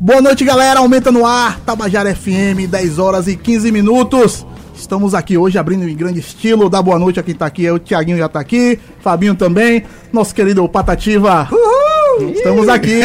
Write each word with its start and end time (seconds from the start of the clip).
Boa 0.00 0.20
noite, 0.20 0.44
galera. 0.44 0.80
Aumenta 0.80 1.12
no 1.12 1.24
ar. 1.24 1.60
Tabajara 1.60 2.12
FM, 2.12 2.66
10 2.68 2.98
horas 2.98 3.28
e 3.28 3.36
15 3.36 3.70
minutos. 3.70 4.44
Estamos 4.74 5.14
aqui 5.14 5.38
hoje 5.38 5.58
abrindo 5.58 5.88
em 5.88 5.94
grande 5.94 6.18
estilo. 6.18 6.68
Dá 6.68 6.82
boa 6.82 6.98
noite 6.98 7.20
a 7.20 7.22
quem 7.22 7.36
tá 7.36 7.46
aqui. 7.46 7.64
É 7.64 7.72
o 7.72 7.78
Tiaguinho 7.78 8.18
já 8.18 8.28
tá 8.28 8.40
aqui. 8.40 8.80
Fabinho 9.00 9.36
também. 9.36 9.84
Nosso 10.12 10.34
querido 10.34 10.68
Patativa. 10.68 11.48
Uhul! 11.52 12.32
Estamos 12.32 12.68
aqui. 12.68 13.00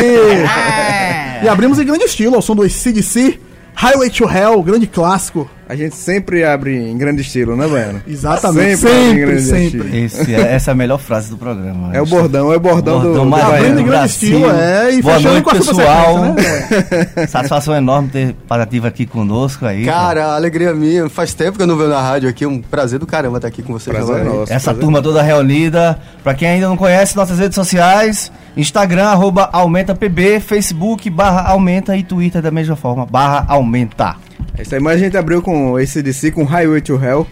e 1.43 1.47
abrimos 1.47 1.77
em 1.77 1.85
grande 1.85 2.05
estilo 2.05 2.35
ao 2.35 2.41
som 2.41 2.55
do 2.55 2.67
CDC. 2.67 3.39
Highway 3.75 4.09
to 4.09 4.27
Hell, 4.27 4.63
grande 4.63 4.87
clássico. 4.87 5.47
A 5.67 5.75
gente 5.75 5.95
sempre 5.95 6.43
abre 6.43 6.75
em 6.75 6.97
grande 6.97 7.21
estilo, 7.21 7.55
né, 7.55 7.67
Baiano? 7.67 8.01
Exatamente, 8.07 8.77
sempre, 8.77 9.39
sempre. 9.41 9.71
sempre. 9.81 10.05
Esse, 10.05 10.33
é, 10.33 10.53
essa 10.53 10.71
é 10.71 10.73
a 10.73 10.75
melhor 10.75 10.97
frase 10.97 11.29
do 11.29 11.37
programa. 11.37 11.95
É 11.95 12.01
o 12.01 12.05
bordão, 12.05 12.51
é 12.51 12.55
o 12.55 12.59
bordão, 12.59 13.01
bordão 13.01 13.25
do, 13.25 13.29
do 13.29 13.35
Abrindo 13.35 13.79
em 13.81 13.85
grande 13.85 14.07
estilo, 14.07 14.49
é, 14.51 14.93
e 14.93 15.01
Boa 15.01 15.19
noite, 15.19 15.43
com 15.43 15.49
a 15.51 15.55
pessoal. 15.55 16.17
Né? 16.33 17.27
Satisfação 17.27 17.75
enorme 17.75 18.09
ter 18.09 18.35
Patativa 18.47 18.87
aqui 18.87 19.05
conosco 19.05 19.65
aí. 19.65 19.85
Cara, 19.85 20.15
cara, 20.15 20.35
alegria 20.35 20.73
minha. 20.73 21.09
Faz 21.09 21.33
tempo 21.33 21.57
que 21.57 21.63
eu 21.63 21.67
não 21.67 21.75
venho 21.75 21.89
na 21.89 22.01
rádio 22.01 22.29
aqui, 22.29 22.45
um 22.45 22.61
prazer 22.61 22.99
do 22.99 23.05
caramba 23.05 23.37
estar 23.37 23.47
aqui 23.47 23.61
com 23.61 23.73
vocês. 23.73 23.95
Prazer 23.95 24.23
nosso, 24.23 24.53
Essa 24.53 24.65
prazer 24.65 24.81
turma 24.81 25.01
toda 25.01 25.21
reunida. 25.21 25.99
Pra 26.23 26.33
quem 26.33 26.47
ainda 26.47 26.67
não 26.67 26.77
conhece 26.77 27.15
nossas 27.15 27.39
redes 27.39 27.55
sociais, 27.55 28.31
Instagram, 28.55 29.05
arroba 29.05 29.49
AumentaPB, 29.51 30.39
Facebook, 30.39 31.09
barra 31.09 31.49
Aumenta 31.49 31.95
e 31.97 32.03
Twitter 32.03 32.41
da 32.41 32.51
mesma 32.51 32.75
forma, 32.75 33.05
barra 33.05 33.45
Aumenta. 33.47 34.15
Essa 34.57 34.77
imagem 34.77 35.01
a 35.01 35.05
gente 35.05 35.17
abriu 35.17 35.41
com 35.41 35.79
esse 35.79 36.01
DC, 36.01 36.31
com 36.31 36.43
Highway 36.43 36.81
to 36.81 36.95
Hell, 36.95 37.27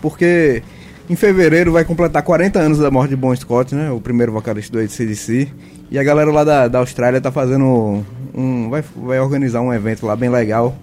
porque 0.00 0.62
em 1.10 1.16
fevereiro 1.16 1.72
vai 1.72 1.84
completar 1.84 2.22
40 2.22 2.58
anos 2.58 2.78
da 2.78 2.90
morte 2.90 3.10
de 3.10 3.16
Bon 3.16 3.34
Scott, 3.34 3.74
né? 3.74 3.90
O 3.90 4.00
primeiro 4.00 4.30
vocalista 4.30 4.72
do 4.72 4.78
ACDC. 4.78 5.48
E 5.90 5.98
a 5.98 6.02
galera 6.02 6.30
lá 6.30 6.44
da, 6.44 6.68
da 6.68 6.78
Austrália 6.80 7.20
tá 7.20 7.32
fazendo 7.32 8.04
um. 8.34 8.68
Vai, 8.68 8.84
vai 8.94 9.18
organizar 9.18 9.60
um 9.62 9.72
evento 9.72 10.04
lá 10.06 10.14
bem 10.14 10.28
legal. 10.28 10.76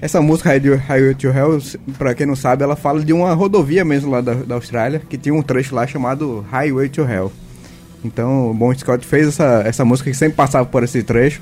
Essa 0.00 0.20
música 0.20 0.50
Highway 0.50 1.14
to 1.14 1.28
Hell, 1.28 1.58
pra 1.98 2.14
quem 2.14 2.26
não 2.26 2.36
sabe, 2.36 2.62
ela 2.62 2.76
fala 2.76 3.02
de 3.02 3.12
uma 3.12 3.32
rodovia 3.32 3.84
mesmo 3.84 4.10
lá 4.10 4.20
da, 4.20 4.34
da 4.34 4.54
Austrália, 4.54 5.00
que 5.08 5.16
tinha 5.16 5.34
um 5.34 5.42
trecho 5.42 5.74
lá 5.74 5.86
chamado 5.86 6.44
Highway 6.50 6.88
to 6.88 7.02
Hell. 7.02 7.32
Então 8.04 8.50
o 8.50 8.54
Bon 8.54 8.72
Scott 8.74 9.06
fez 9.06 9.28
essa, 9.28 9.62
essa 9.66 9.84
música 9.84 10.10
que 10.10 10.16
sempre 10.16 10.36
passava 10.36 10.66
por 10.66 10.84
esse 10.84 11.02
trecho. 11.02 11.40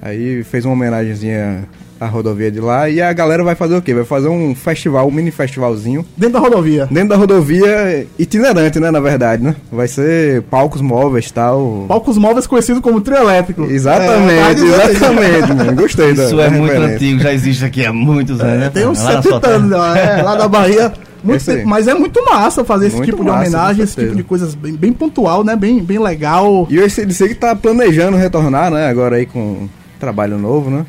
Aí 0.00 0.42
fez 0.44 0.64
uma 0.64 0.74
homenagenzinha 0.74 1.68
à 2.02 2.06
rodovia 2.06 2.50
de 2.50 2.60
lá. 2.60 2.88
E 2.88 3.00
a 3.00 3.12
galera 3.12 3.44
vai 3.44 3.54
fazer 3.54 3.76
o 3.76 3.82
quê? 3.82 3.94
Vai 3.94 4.04
fazer 4.04 4.28
um 4.28 4.54
festival, 4.54 5.06
um 5.06 5.10
mini 5.10 5.30
festivalzinho. 5.30 6.04
Dentro 6.16 6.34
da 6.34 6.38
rodovia. 6.40 6.86
Dentro 6.90 7.10
da 7.10 7.16
rodovia 7.16 8.06
itinerante, 8.18 8.80
né? 8.80 8.90
Na 8.90 9.00
verdade, 9.00 9.42
né? 9.42 9.54
Vai 9.70 9.88
ser 9.88 10.42
palcos 10.42 10.80
móveis 10.80 11.26
e 11.28 11.32
tal. 11.32 11.84
Palcos 11.88 12.18
móveis 12.18 12.46
conhecido 12.46 12.80
como 12.80 13.00
trio 13.00 13.18
elétrico. 13.18 13.64
Exatamente, 13.64 14.62
É, 14.62 14.90
exatamente, 14.90 15.52
mano. 15.54 15.74
Gostei 15.74 16.12
da 16.14 16.24
Isso 16.24 16.36
da 16.36 16.44
é 16.44 16.50
muito 16.50 16.72
referência. 16.72 16.94
antigo, 16.96 17.20
já 17.20 17.32
existe 17.32 17.64
aqui 17.64 17.86
há 17.86 17.92
muitos 17.92 18.40
anos, 18.40 18.58
né? 18.60 18.70
Tem 18.72 18.86
uns 18.86 19.02
Lá 19.02 19.14
na 19.14 19.22
sua 19.22 19.32
70 19.40 19.48
anos, 19.48 19.72
é, 19.96 20.22
lá 20.22 20.34
da 20.36 20.48
Bahia. 20.48 20.92
Muito 21.22 21.36
Esse 21.36 21.54
tempo, 21.54 21.68
mas 21.68 21.86
é 21.86 21.94
muito 21.94 22.20
massa 22.24 22.64
fazer 22.64 22.88
esse 22.88 22.96
Muito 22.96 23.10
tipo 23.12 23.22
de 23.22 23.30
massa, 23.30 23.42
homenagem, 23.42 23.76
com 23.76 23.82
esse 23.84 23.94
tipo 23.94 24.16
de 24.16 24.24
coisas 24.24 24.56
bem, 24.56 24.72
bem 24.74 24.92
pontual, 24.92 25.44
né? 25.44 25.54
Bem, 25.54 25.80
bem 25.80 26.00
legal. 26.00 26.66
E 26.68 26.76
o 26.80 26.84
ACDC 26.84 27.28
que 27.28 27.34
tá 27.36 27.54
planejando 27.54 28.16
retornar, 28.16 28.72
né? 28.72 28.88
Agora 28.88 29.14
aí 29.14 29.24
com 29.24 29.68
trabalho 30.00 30.36
novo, 30.36 30.68
né? 30.68 30.84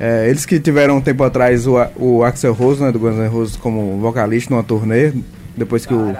É, 0.00 0.28
eles 0.30 0.46
que 0.46 0.58
tiveram 0.58 0.96
um 0.96 1.00
tempo 1.00 1.22
atrás 1.22 1.66
o, 1.66 1.74
o 1.96 2.24
Axel 2.24 2.54
Rose, 2.54 2.82
né? 2.82 2.90
Do 2.90 2.98
Guns 2.98 3.16
N' 3.16 3.28
Roses 3.28 3.56
como 3.56 3.98
vocalista 3.98 4.52
numa 4.54 4.62
turnê. 4.64 5.12
Depois 5.56 5.84
que 5.84 5.92
o. 5.92 6.14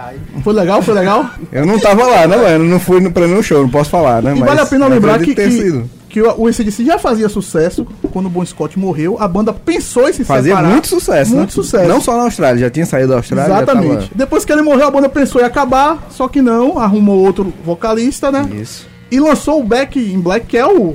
Foi 0.44 0.52
legal, 0.52 0.82
foi 0.82 0.92
legal. 0.92 1.24
Eu 1.50 1.64
não 1.64 1.78
tava 1.78 2.04
lá, 2.06 2.26
né, 2.26 2.36
mano? 2.36 2.64
Não 2.64 2.78
fui 2.78 3.00
no, 3.00 3.10
pra 3.10 3.26
nenhum 3.26 3.42
show, 3.42 3.62
não 3.62 3.70
posso 3.70 3.88
falar, 3.88 4.22
né? 4.22 4.34
E 4.36 4.40
vale 4.40 4.60
a 4.60 4.66
pena 4.66 4.86
lembrar 4.86 5.18
que, 5.18 5.34
que, 5.34 5.82
que 6.10 6.20
o 6.20 6.46
ACDC 6.46 6.84
já 6.84 6.98
fazia 6.98 7.26
sucesso 7.28 7.86
quando 8.12 8.26
o 8.26 8.28
Bon 8.28 8.44
Scott 8.44 8.78
morreu. 8.78 9.16
A 9.18 9.26
banda 9.26 9.52
pensou 9.52 10.10
em 10.10 10.12
se 10.12 10.24
Fazia 10.24 10.50
separar. 10.56 10.68
muito 10.72 10.88
sucesso, 10.88 11.30
Muito 11.34 11.48
né? 11.48 11.54
sucesso. 11.54 11.88
Não 11.88 12.00
só 12.02 12.16
na 12.18 12.24
Austrália, 12.24 12.60
já 12.60 12.68
tinha 12.70 12.84
saído 12.84 13.08
da 13.10 13.16
Austrália. 13.16 13.54
Exatamente. 13.54 13.94
tava- 13.94 14.08
Depois 14.14 14.44
que 14.44 14.52
ele 14.52 14.62
morreu, 14.62 14.88
a 14.88 14.90
banda 14.90 15.08
pensou 15.08 15.40
em 15.40 15.44
acabar, 15.44 16.06
só 16.10 16.28
que 16.28 16.42
não, 16.42 16.78
arrumou 16.78 17.24
outro 17.24 17.50
vocalista, 17.64 18.30
né? 18.30 18.46
Isso. 18.60 18.86
E 19.10 19.18
lançou 19.20 19.60
o 19.60 19.64
Back 19.64 19.98
in 19.98 20.20
Black, 20.20 20.46
que 20.46 20.58
é 20.58 20.66
o, 20.66 20.94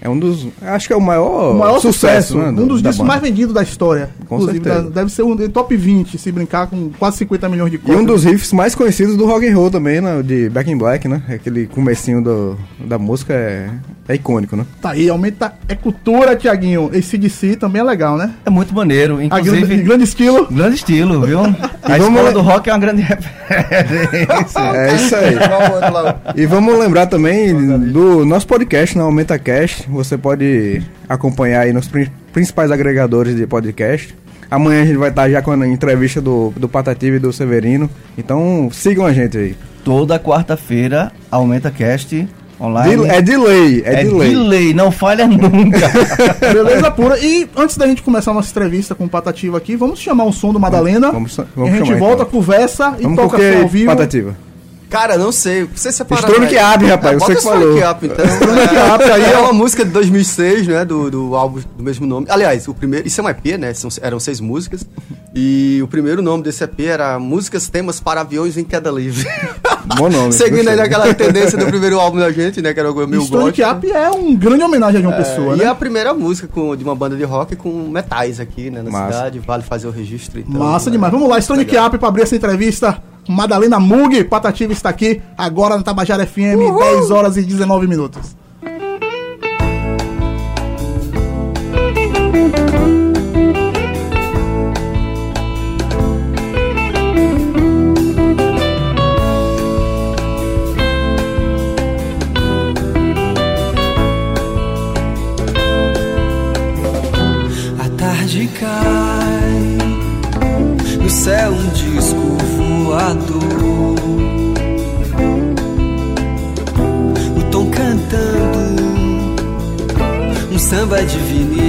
É 0.00 0.08
um 0.08 0.18
dos. 0.18 0.46
Acho 0.62 0.86
que 0.86 0.92
é 0.92 0.96
o 0.96 1.00
maior, 1.00 1.54
o 1.54 1.58
maior 1.58 1.80
sucesso, 1.80 2.38
né, 2.38 2.52
do- 2.52 2.62
um 2.62 2.66
dos 2.68 2.80
discos 2.82 3.04
mais 3.06 3.20
vendidos 3.20 3.52
da 3.52 3.62
história. 3.62 4.10
Com 4.28 4.36
Inclusive, 4.36 4.64
certeza. 4.64 4.90
deve 4.90 5.10
ser 5.10 5.22
um 5.22 5.36
top 5.48 5.76
20, 5.76 6.16
se 6.18 6.30
brincar, 6.30 6.68
com 6.68 6.90
quase 6.98 7.16
50 7.18 7.48
milhões 7.48 7.70
de 7.70 7.76
E 7.76 7.80
cópias. 7.80 7.98
um 8.00 8.04
dos 8.04 8.24
riffs 8.24 8.52
mais 8.52 8.74
conhecidos 8.74 9.16
do 9.16 9.26
rock 9.26 9.46
and 9.48 9.54
roll 9.56 9.70
também, 9.70 10.00
né? 10.00 10.22
De 10.22 10.48
Back 10.50 10.70
in 10.70 10.78
Black, 10.78 11.08
né? 11.08 11.22
Aquele 11.28 11.66
comecinho 11.66 12.22
do, 12.22 12.56
da 12.78 12.96
música 12.98 13.32
é, 13.34 13.70
é 14.08 14.14
icônico, 14.14 14.56
né? 14.56 14.64
Tá 14.80 14.90
aí, 14.90 15.08
aumenta. 15.08 15.52
É 15.68 15.74
cultura, 15.74 16.34
Tiaguinho. 16.34 16.90
Esse 16.92 17.18
DC 17.18 17.56
também 17.56 17.80
é 17.80 17.84
legal, 17.84 18.16
né? 18.16 18.32
É 18.46 18.50
muito 18.50 18.74
maneiro, 18.74 19.16
A 19.16 19.38
grande, 19.40 19.48
inclusive... 19.50 19.82
grande 19.82 20.04
estilo. 20.04 20.46
Grande 20.50 20.76
estilo, 20.76 21.20
viu? 21.26 21.40
A 21.82 21.96
vamos 21.98 22.08
escola 22.14 22.32
do 22.32 22.40
rock 22.40 22.68
é 22.70 22.72
uma 22.72 22.78
grande 22.78 23.02
referência. 23.06 24.58
É 24.74 24.94
isso 24.94 25.14
aí. 25.16 25.34
E 26.36 26.46
vamos 26.46 26.78
lembrar 26.78 27.06
também 27.06 27.54
do 27.92 28.24
nosso 28.24 28.46
podcast, 28.46 28.96
né? 28.96 29.04
Aumenta 29.04 29.38
Cast. 29.38 29.88
Você 29.88 30.16
pode 30.16 30.82
acompanhar 31.08 31.60
aí 31.62 31.72
nos 31.72 31.88
prin- 31.88 32.08
principais 32.32 32.70
agregadores 32.70 33.36
de 33.36 33.46
podcast. 33.46 34.14
Amanhã 34.50 34.82
a 34.82 34.86
gente 34.86 34.96
vai 34.96 35.10
estar 35.10 35.28
já 35.28 35.42
com 35.42 35.50
a 35.50 35.68
entrevista 35.68 36.20
do, 36.22 36.52
do 36.56 36.68
Patativa 36.68 37.16
e 37.16 37.18
do 37.18 37.32
Severino. 37.32 37.90
Então 38.16 38.70
sigam 38.72 39.04
a 39.04 39.12
gente 39.12 39.36
aí. 39.36 39.56
Toda 39.84 40.18
quarta-feira, 40.18 41.12
Aumenta 41.30 41.70
Cast 41.70 42.26
online. 42.60 42.96
De- 43.04 43.08
é 43.10 43.22
delay, 43.22 43.82
é, 43.84 43.92
É 44.00 44.04
delay. 44.04 44.30
delay, 44.30 44.74
não 44.74 44.90
falha 44.90 45.26
nunca. 45.26 45.90
Beleza 46.52 46.90
pura. 46.90 47.18
E 47.18 47.48
antes 47.56 47.76
da 47.76 47.86
gente 47.86 48.02
começar 48.02 48.30
a 48.30 48.34
nossa 48.34 48.50
entrevista 48.50 48.94
com 48.94 49.04
o 49.04 49.08
Patativa 49.08 49.56
aqui, 49.58 49.76
vamos 49.76 49.98
chamar 50.00 50.24
um 50.24 50.32
som 50.32 50.52
do 50.52 50.58
Madalena. 50.60 51.12
Vamos- 51.12 51.36
vamos 51.54 51.70
e 51.70 51.74
a 51.74 51.76
gente 51.78 51.86
chamar, 51.86 51.98
volta, 52.00 52.22
então. 52.22 52.26
conversa 52.32 52.94
e 52.98 53.02
Vamos 53.02 53.18
toca 53.18 53.36
ao 53.60 53.68
vivo. 53.68 53.86
Patativa. 53.86 54.36
Cara, 54.88 55.18
não 55.18 55.30
sei. 55.30 55.64
Você 55.64 55.92
separa. 55.92 56.20
Stronic 56.22 56.54
né? 56.54 56.74
Up, 56.74 56.84
rapaz, 56.86 57.16
Ah, 57.22 57.26
você 57.26 57.36
que 57.36 57.42
falou. 57.42 57.78
Up, 57.90 58.06
então. 58.06 58.24
É, 58.78 58.94
Up 58.94 59.04
aí, 59.04 59.22
é 59.32 59.36
ó. 59.38 59.42
uma 59.44 59.52
música 59.52 59.84
de 59.84 59.90
2006, 59.90 60.66
né? 60.66 60.84
Do, 60.84 61.10
do 61.10 61.34
álbum 61.36 61.60
do 61.76 61.82
mesmo 61.82 62.06
nome. 62.06 62.26
Aliás, 62.30 62.66
o 62.68 62.74
primeiro. 62.74 63.06
Isso 63.06 63.20
é 63.20 63.24
um 63.24 63.28
EP, 63.28 63.58
né? 63.58 63.74
São, 63.74 63.90
eram 64.00 64.18
seis 64.18 64.40
músicas. 64.40 64.86
E 65.34 65.80
o 65.82 65.88
primeiro 65.88 66.22
nome 66.22 66.42
desse 66.42 66.64
EP 66.64 66.80
era 66.80 67.18
Músicas 67.18 67.68
Temas 67.68 68.00
para 68.00 68.22
Aviões 68.22 68.56
em 68.56 68.64
Queda 68.64 68.90
Livre. 68.90 69.26
Bom 69.96 70.08
nome. 70.08 70.32
Seguindo 70.32 70.68
aí 70.68 70.80
aquela 70.80 71.12
tendência 71.14 71.56
do 71.56 71.66
primeiro 71.66 71.98
álbum 71.98 72.18
da 72.18 72.30
gente, 72.30 72.60
né? 72.60 72.72
Que 72.74 72.80
era 72.80 72.90
o 72.92 73.02
E 73.02 73.06
meu 73.06 73.26
gótico. 73.26 73.68
Up 73.70 73.90
é 73.90 74.10
um 74.10 74.34
grande 74.36 74.62
homenagem 74.64 74.98
a 74.98 75.02
João 75.02 75.14
É, 75.14 75.16
Pessoa, 75.18 75.54
e 75.54 75.58
né? 75.58 75.64
é 75.64 75.68
a 75.68 75.74
primeira 75.74 76.12
música 76.12 76.46
com- 76.48 76.76
de 76.76 76.84
uma 76.84 76.94
banda 76.94 77.16
de 77.16 77.24
rock 77.24 77.56
com 77.56 77.70
metais 77.88 78.38
aqui, 78.40 78.70
né? 78.70 78.82
Na 78.82 78.90
Massa. 78.90 79.12
cidade. 79.12 79.38
Vale 79.38 79.62
fazer 79.62 79.86
o 79.86 79.90
registro. 79.90 80.40
Então, 80.40 80.60
Massa 80.60 80.90
é, 80.90 80.92
demais. 80.92 81.12
Vamos 81.12 81.28
lá, 81.28 81.36
legal. 81.54 81.86
Up 81.88 81.98
pra 81.98 82.08
abrir 82.08 82.22
essa 82.22 82.36
entrevista. 82.36 83.02
Madalena 83.28 83.78
Mug, 83.78 84.24
Patativa 84.24 84.72
está 84.72 84.88
aqui 84.88 85.20
agora 85.36 85.76
na 85.76 85.82
Tabajara 85.82 86.26
FM, 86.26 86.76
10 86.78 87.10
horas 87.10 87.36
e 87.36 87.42
19 87.42 87.86
minutos. 87.86 88.34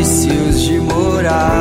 Vinícius 0.09 0.67
de 0.67 0.79
Moraes. 0.79 1.58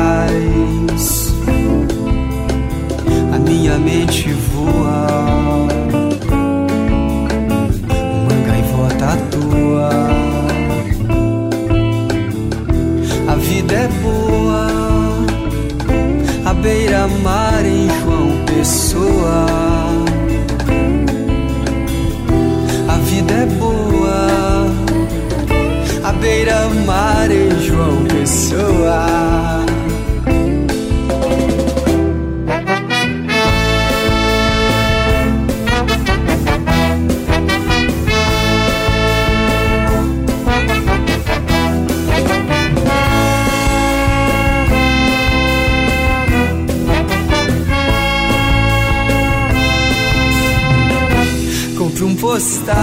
Compre 52.39 52.78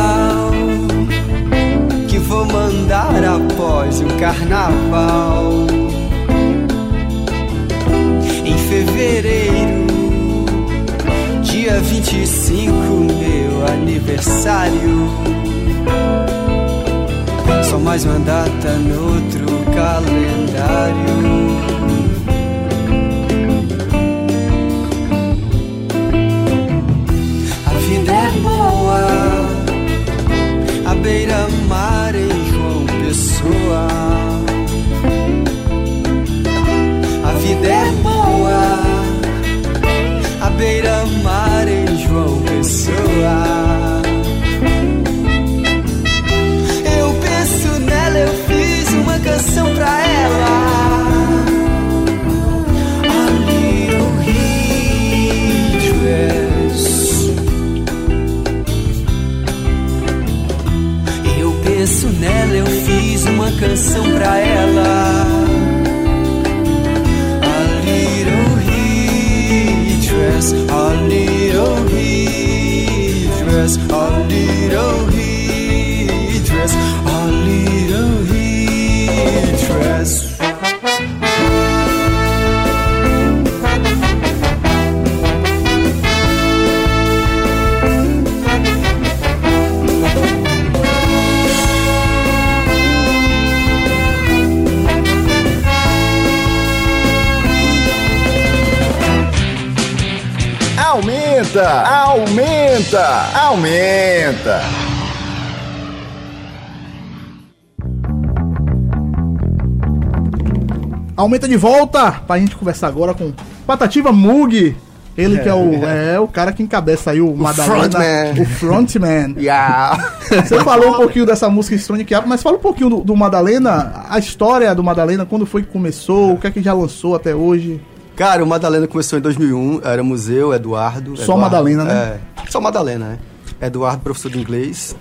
Aumenta 111.26 111.48
de 111.48 111.56
volta 111.56 112.12
pra 112.24 112.38
gente 112.38 112.54
conversar 112.54 112.86
agora 112.86 113.12
com 113.12 113.32
Patativa 113.66 114.12
Mug. 114.12 114.76
Ele 115.18 115.40
que 115.40 115.48
é 115.48 115.54
o, 115.54 115.74
é, 115.84 116.20
o 116.20 116.28
cara 116.28 116.52
que 116.52 116.62
encabeça 116.62 117.10
aí 117.10 117.20
o, 117.20 117.34
Madalena. 117.34 117.90
frontman. 117.90 118.42
O 118.42 118.46
frontman. 118.46 119.34
Yeah. 119.42 120.14
Você 120.20 120.62
falou 120.62 120.90
um 120.90 120.94
pouquinho 120.94 121.26
dessa 121.26 121.50
música 121.50 121.76
Stone 121.76 122.02
Up, 122.04 122.28
mas 122.28 122.44
fala 122.44 122.58
um 122.58 122.60
pouquinho 122.60 122.90
do, 122.90 122.96
do 122.98 123.16
Madalena, 123.16 124.04
a 124.08 124.20
história 124.20 124.72
do 124.72 124.84
Madalena, 124.84 125.26
quando 125.26 125.44
foi 125.44 125.64
que 125.64 125.68
começou, 125.68 126.34
o 126.34 126.38
que 126.38 126.46
é 126.46 126.50
que 126.52 126.62
já 126.62 126.72
lançou 126.72 127.16
até 127.16 127.34
hoje. 127.34 127.80
Cara, 128.14 128.44
o 128.44 128.46
Madalena 128.46 128.86
começou 128.86 129.18
em 129.18 129.22
2001, 129.22 129.80
era 129.82 130.04
museu, 130.04 130.54
Eduardo. 130.54 131.16
Só 131.16 131.24
Eduardo, 131.24 131.40
Madalena, 131.40 131.84
né? 131.84 132.20
É, 132.44 132.48
só 132.48 132.60
Madalena, 132.60 133.04
né? 133.04 133.18
Eduardo, 133.60 134.00
professor 134.00 134.30
de 134.30 134.38
inglês. 134.38 134.94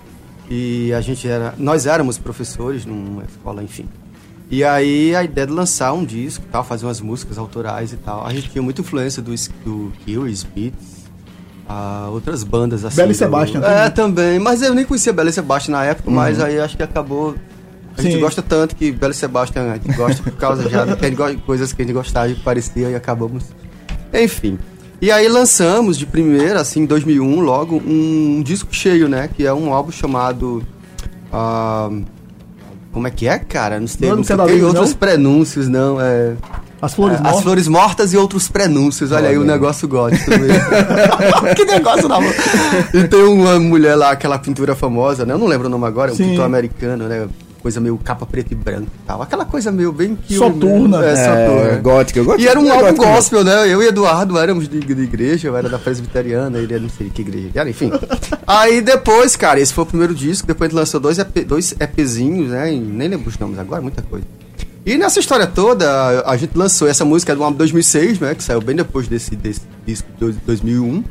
E 0.49 0.91
a 0.91 1.01
gente 1.01 1.27
era. 1.27 1.53
Nós 1.55 1.85
éramos 1.85 2.17
professores 2.17 2.83
numa 2.83 3.23
escola, 3.25 3.61
enfim. 3.61 3.87
E 4.49 4.63
aí 4.63 5.15
a 5.15 5.23
ideia 5.23 5.47
de 5.47 5.53
lançar 5.53 5.91
um 5.93 6.05
disco 6.05 6.45
tal, 6.51 6.63
fazer 6.63 6.85
umas 6.85 7.01
músicas 7.01 7.37
autorais 7.37 7.91
e 7.93 7.97
tal. 7.97 8.25
A 8.25 8.31
gente 8.33 8.49
tinha 8.49 8.61
muita 8.61 8.81
influência 8.81 9.21
do, 9.21 9.33
do 9.65 9.91
Curious 10.05 10.43
Beats, 10.43 11.05
a 11.67 12.09
outras 12.11 12.43
bandas 12.43 12.85
assim. 12.85 12.97
Bela 12.97 13.09
e 13.09 13.13
do- 13.13 13.17
Sebastian 13.17 13.59
É, 13.61 13.89
também. 13.89 13.91
também. 13.91 14.39
Mas 14.39 14.61
eu 14.61 14.73
nem 14.73 14.85
conhecia 14.85 15.11
Bela 15.11 15.29
e 15.29 15.33
Sebastian 15.33 15.71
na 15.73 15.83
época, 15.85 16.11
mas 16.11 16.39
aí 16.39 16.59
acho 16.59 16.77
que 16.77 16.83
acabou. 16.83 17.35
A 17.97 18.01
gente 18.01 18.15
Sim. 18.15 18.19
gosta 18.19 18.41
tanto 18.41 18.75
que 18.75 18.91
Bela 18.91 19.13
e 19.13 19.15
Sebastian 19.15 19.71
a 19.71 19.75
gente 19.77 19.93
gosta 19.95 20.21
por 20.21 20.33
causa 20.33 20.69
já 20.69 20.83
de 20.85 21.37
coisas 21.45 21.71
que 21.73 21.81
a 21.81 21.85
gente 21.85 21.93
gostava 21.93 22.27
e 22.29 22.35
parecia 22.35 22.89
e 22.89 22.95
acabamos. 22.95 23.45
Enfim. 24.13 24.59
E 25.01 25.11
aí 25.11 25.27
lançamos 25.27 25.97
de 25.97 26.05
primeira, 26.05 26.61
assim, 26.61 26.81
em 26.81 26.85
2001, 26.85 27.39
logo, 27.39 27.77
um 27.85 28.41
disco 28.43 28.73
cheio, 28.73 29.09
né? 29.09 29.27
Que 29.33 29.45
é 29.45 29.53
um 29.53 29.73
álbum 29.73 29.91
chamado. 29.91 30.61
ah, 31.31 31.89
como 32.95 33.09
é 33.09 33.11
que 33.11 33.27
é, 33.27 33.37
cara? 33.37 33.77
Não 33.77 33.87
sei, 33.87 34.07
Não 34.07 34.15
é 34.15 34.37
não 34.37 34.45
tem 34.45 34.63
outros 34.63 34.91
não? 34.91 34.97
prenúncios, 34.97 35.67
não. 35.67 35.99
É, 35.99 36.31
As 36.81 36.93
Flores 36.93 37.19
é, 37.19 37.21
Mortas. 37.21 37.37
As 37.37 37.43
Flores 37.43 37.67
Mortas 37.67 38.13
e 38.13 38.17
outros 38.17 38.47
prenúncios. 38.47 39.11
Olha 39.11 39.27
aí 39.27 39.37
o 39.37 39.43
negócio 39.43 39.85
gótico 39.85 40.31
que 41.57 41.65
negócio 41.65 42.07
da 42.07 42.19
E 42.93 43.05
tem 43.05 43.21
uma 43.21 43.59
mulher 43.59 43.95
lá, 43.95 44.11
aquela 44.11 44.39
pintura 44.39 44.75
famosa, 44.75 45.25
né? 45.25 45.33
Eu 45.33 45.37
não 45.37 45.45
lembro 45.45 45.67
o 45.67 45.69
nome 45.69 45.85
agora, 45.85 46.11
é 46.11 46.13
um 46.13 46.15
Sim. 46.15 46.29
pintor 46.29 46.45
americano, 46.45 47.09
né? 47.09 47.27
Coisa 47.65 47.79
meio 47.79 47.97
capa 47.97 48.27
preta 48.27 48.53
e 48.53 48.55
branca 48.55 48.83
e 48.83 49.07
tal. 49.07 49.23
Aquela 49.23 49.43
coisa 49.43 49.71
meio 49.71 49.91
bem... 49.91 50.15
que 50.15 50.35
Soturna. 50.35 51.03
É, 51.03 51.13
É, 51.13 51.15
soturna. 51.15 51.77
gótica. 51.81 52.23
gótica 52.23 52.43
E 52.43 52.47
era 52.47 52.59
um 52.59 52.67
é 52.67 52.69
álbum 52.69 52.95
gospel, 52.95 53.43
né? 53.43 53.67
Eu 53.67 53.81
e 53.81 53.87
Eduardo 53.87 54.37
éramos 54.37 54.69
de, 54.69 54.79
de 54.81 55.01
igreja, 55.01 55.47
eu 55.47 55.57
era 55.57 55.67
da 55.67 55.79
presbiteriana, 55.79 56.59
ele 56.59 56.71
era 56.71 56.83
não 56.83 56.89
sei 56.89 57.09
que 57.09 57.23
igreja 57.23 57.49
era, 57.55 57.67
enfim. 57.67 57.91
Aí 58.45 58.81
depois, 58.81 59.35
cara, 59.35 59.59
esse 59.59 59.73
foi 59.73 59.83
o 59.83 59.87
primeiro 59.87 60.13
disco, 60.13 60.45
depois 60.45 60.67
a 60.67 60.69
gente 60.69 60.79
lançou 60.79 60.99
dois, 60.99 61.17
EP, 61.17 61.43
dois 61.43 61.73
EPzinhos, 61.79 62.51
né? 62.51 62.71
E 62.71 62.79
nem 62.79 63.07
lembro 63.07 63.29
os 63.29 63.39
nomes 63.39 63.57
agora, 63.57 63.81
muita 63.81 64.03
coisa. 64.03 64.27
E 64.85 64.95
nessa 64.95 65.19
história 65.19 65.47
toda, 65.47 65.89
a, 65.89 66.33
a 66.33 66.37
gente 66.37 66.55
lançou 66.55 66.87
essa 66.87 67.03
música 67.03 67.35
do 67.35 67.43
álbum 67.43 67.57
2006, 67.57 68.19
né? 68.19 68.35
Que 68.35 68.43
saiu 68.43 68.61
bem 68.61 68.75
depois 68.75 69.07
desse, 69.07 69.35
desse 69.35 69.61
disco 69.87 70.07
de 70.19 70.33
2001. 70.45 71.03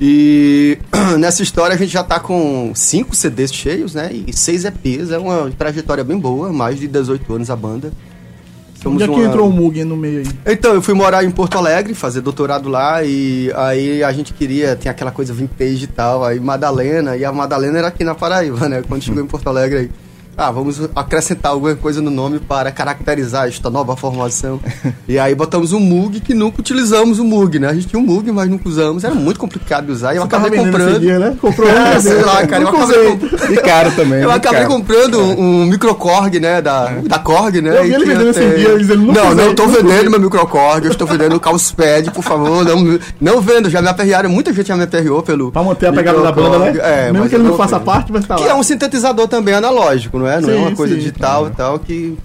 E 0.00 0.78
nessa 1.18 1.42
história 1.42 1.74
a 1.74 1.78
gente 1.78 1.92
já 1.92 2.02
tá 2.02 2.18
com 2.18 2.72
cinco 2.74 3.14
CDs 3.14 3.52
cheios, 3.52 3.94
né? 3.94 4.10
E 4.12 4.32
seis 4.32 4.64
EPs, 4.64 5.10
é 5.10 5.18
uma 5.18 5.50
trajetória 5.50 6.02
bem 6.02 6.18
boa, 6.18 6.52
mais 6.52 6.78
de 6.78 6.88
18 6.88 7.34
anos 7.34 7.50
a 7.50 7.56
banda. 7.56 7.92
Onde 8.82 9.02
é 9.02 9.06
que 9.06 9.12
uma- 9.12 9.24
entrou 9.24 9.46
o 9.46 9.52
Mug 9.52 9.84
no 9.84 9.94
meio 9.94 10.20
aí? 10.20 10.54
então, 10.54 10.72
eu 10.72 10.80
fui 10.80 10.94
morar 10.94 11.22
em 11.22 11.30
Porto 11.30 11.58
Alegre, 11.58 11.92
fazer 11.92 12.22
doutorado 12.22 12.66
lá, 12.70 13.04
e 13.04 13.52
aí 13.54 14.02
a 14.02 14.10
gente 14.10 14.32
queria, 14.32 14.74
tem 14.74 14.90
aquela 14.90 15.10
coisa 15.10 15.34
vintage 15.34 15.84
e 15.84 15.86
tal, 15.86 16.24
aí 16.24 16.40
Madalena, 16.40 17.14
e 17.14 17.22
a 17.22 17.30
Madalena 17.30 17.76
era 17.76 17.88
aqui 17.88 18.04
na 18.04 18.14
Paraíba, 18.14 18.70
né? 18.70 18.82
Quando 18.88 19.02
chegou 19.02 19.22
em 19.22 19.26
Porto 19.26 19.48
Alegre 19.48 19.78
aí. 19.80 19.90
Ah, 20.42 20.50
vamos 20.50 20.80
acrescentar 20.96 21.52
alguma 21.52 21.74
coisa 21.74 22.00
no 22.00 22.10
nome 22.10 22.38
para 22.38 22.70
caracterizar 22.72 23.46
esta 23.46 23.68
nova 23.68 23.94
formação. 23.94 24.58
e 25.06 25.18
aí 25.18 25.34
botamos 25.34 25.74
um 25.74 25.78
Mug, 25.78 26.18
que 26.20 26.32
nunca 26.32 26.60
utilizamos 26.62 27.18
o 27.18 27.24
Mug, 27.24 27.58
né? 27.58 27.68
A 27.68 27.74
gente 27.74 27.88
tinha 27.88 28.00
um 28.00 28.06
Mug, 28.06 28.32
mas 28.32 28.48
nunca 28.48 28.66
usamos. 28.66 29.04
Era 29.04 29.14
muito 29.14 29.38
complicado 29.38 29.84
de 29.84 29.92
usar. 29.92 30.14
E 30.14 30.16
eu 30.16 30.22
Você 30.22 30.28
acabei 30.28 30.58
esse 30.58 30.64
comprando. 30.64 30.98
dia, 30.98 31.18
né? 31.18 31.36
Comprou 31.38 31.68
um, 31.68 31.72
É, 31.76 32.00
sei 32.00 32.22
lá, 32.22 32.46
cara. 32.46 32.62
Eu 32.62 32.68
acabei, 32.68 33.04
comp- 33.18 33.50
E 33.50 33.56
caro 33.58 33.90
também. 33.94 34.20
eu 34.22 34.30
muito 34.30 34.36
acabei 34.46 34.60
caro. 34.62 34.72
comprando 34.72 35.18
um, 35.20 35.60
um 35.62 35.66
microcorg, 35.66 36.40
né? 36.40 36.62
Da, 36.62 36.86
da 36.86 37.18
Korg, 37.18 37.60
né? 37.60 37.76
Eu 37.78 37.82
vi 37.82 37.90
e 37.90 37.94
ele 37.96 38.04
vendendo 38.06 38.30
esse 38.30 38.40
até- 38.42 38.56
dia, 38.56 38.68
ele 38.70 38.78
dizendo, 38.78 39.02
"Nunca 39.02 39.20
Não, 39.20 39.26
não 39.26 39.36
usei, 39.42 39.50
estou 39.50 39.68
vendendo 39.68 39.90
usei." 39.98 40.08
meu 40.08 40.20
microcorg, 40.20 40.86
eu 40.86 40.90
estou 40.92 41.06
vendendo 41.06 41.36
o 41.36 41.40
Causepad, 41.40 42.10
por 42.12 42.24
favor. 42.24 42.64
Não, 42.64 42.98
não 43.20 43.40
vendo, 43.42 43.68
já 43.68 43.82
me 43.82 43.88
aperrearam. 43.88 44.30
Muita 44.30 44.54
gente 44.54 44.68
já 44.68 44.76
me 44.76 44.84
aperreou 44.84 45.22
pelo. 45.22 45.52
Pra 45.52 45.62
manter 45.62 45.88
a 45.88 45.92
pegada 45.92 46.22
da 46.22 46.32
banda, 46.32 46.58
né? 46.60 46.72
É, 46.78 47.04
Mesmo 47.08 47.18
mas 47.18 47.28
que 47.28 47.34
ele 47.36 47.44
não 47.44 47.58
faça 47.58 47.78
parte, 47.78 48.10
mas 48.10 48.24
tá 48.24 48.36
Que 48.36 48.44
lá. 48.44 48.50
é 48.52 48.54
um 48.54 48.62
sintetizador 48.62 49.28
também 49.28 49.52
analógico, 49.52 50.18
não 50.18 50.26
é? 50.26 50.29
Não 50.38 50.50
é 50.50 50.52
Sim, 50.52 50.58
uma 50.58 50.76
coisa 50.76 50.92
sim. 50.94 51.00
digital 51.00 51.48
e 51.48 51.50
tal, 51.52 51.78
que, 51.78 52.16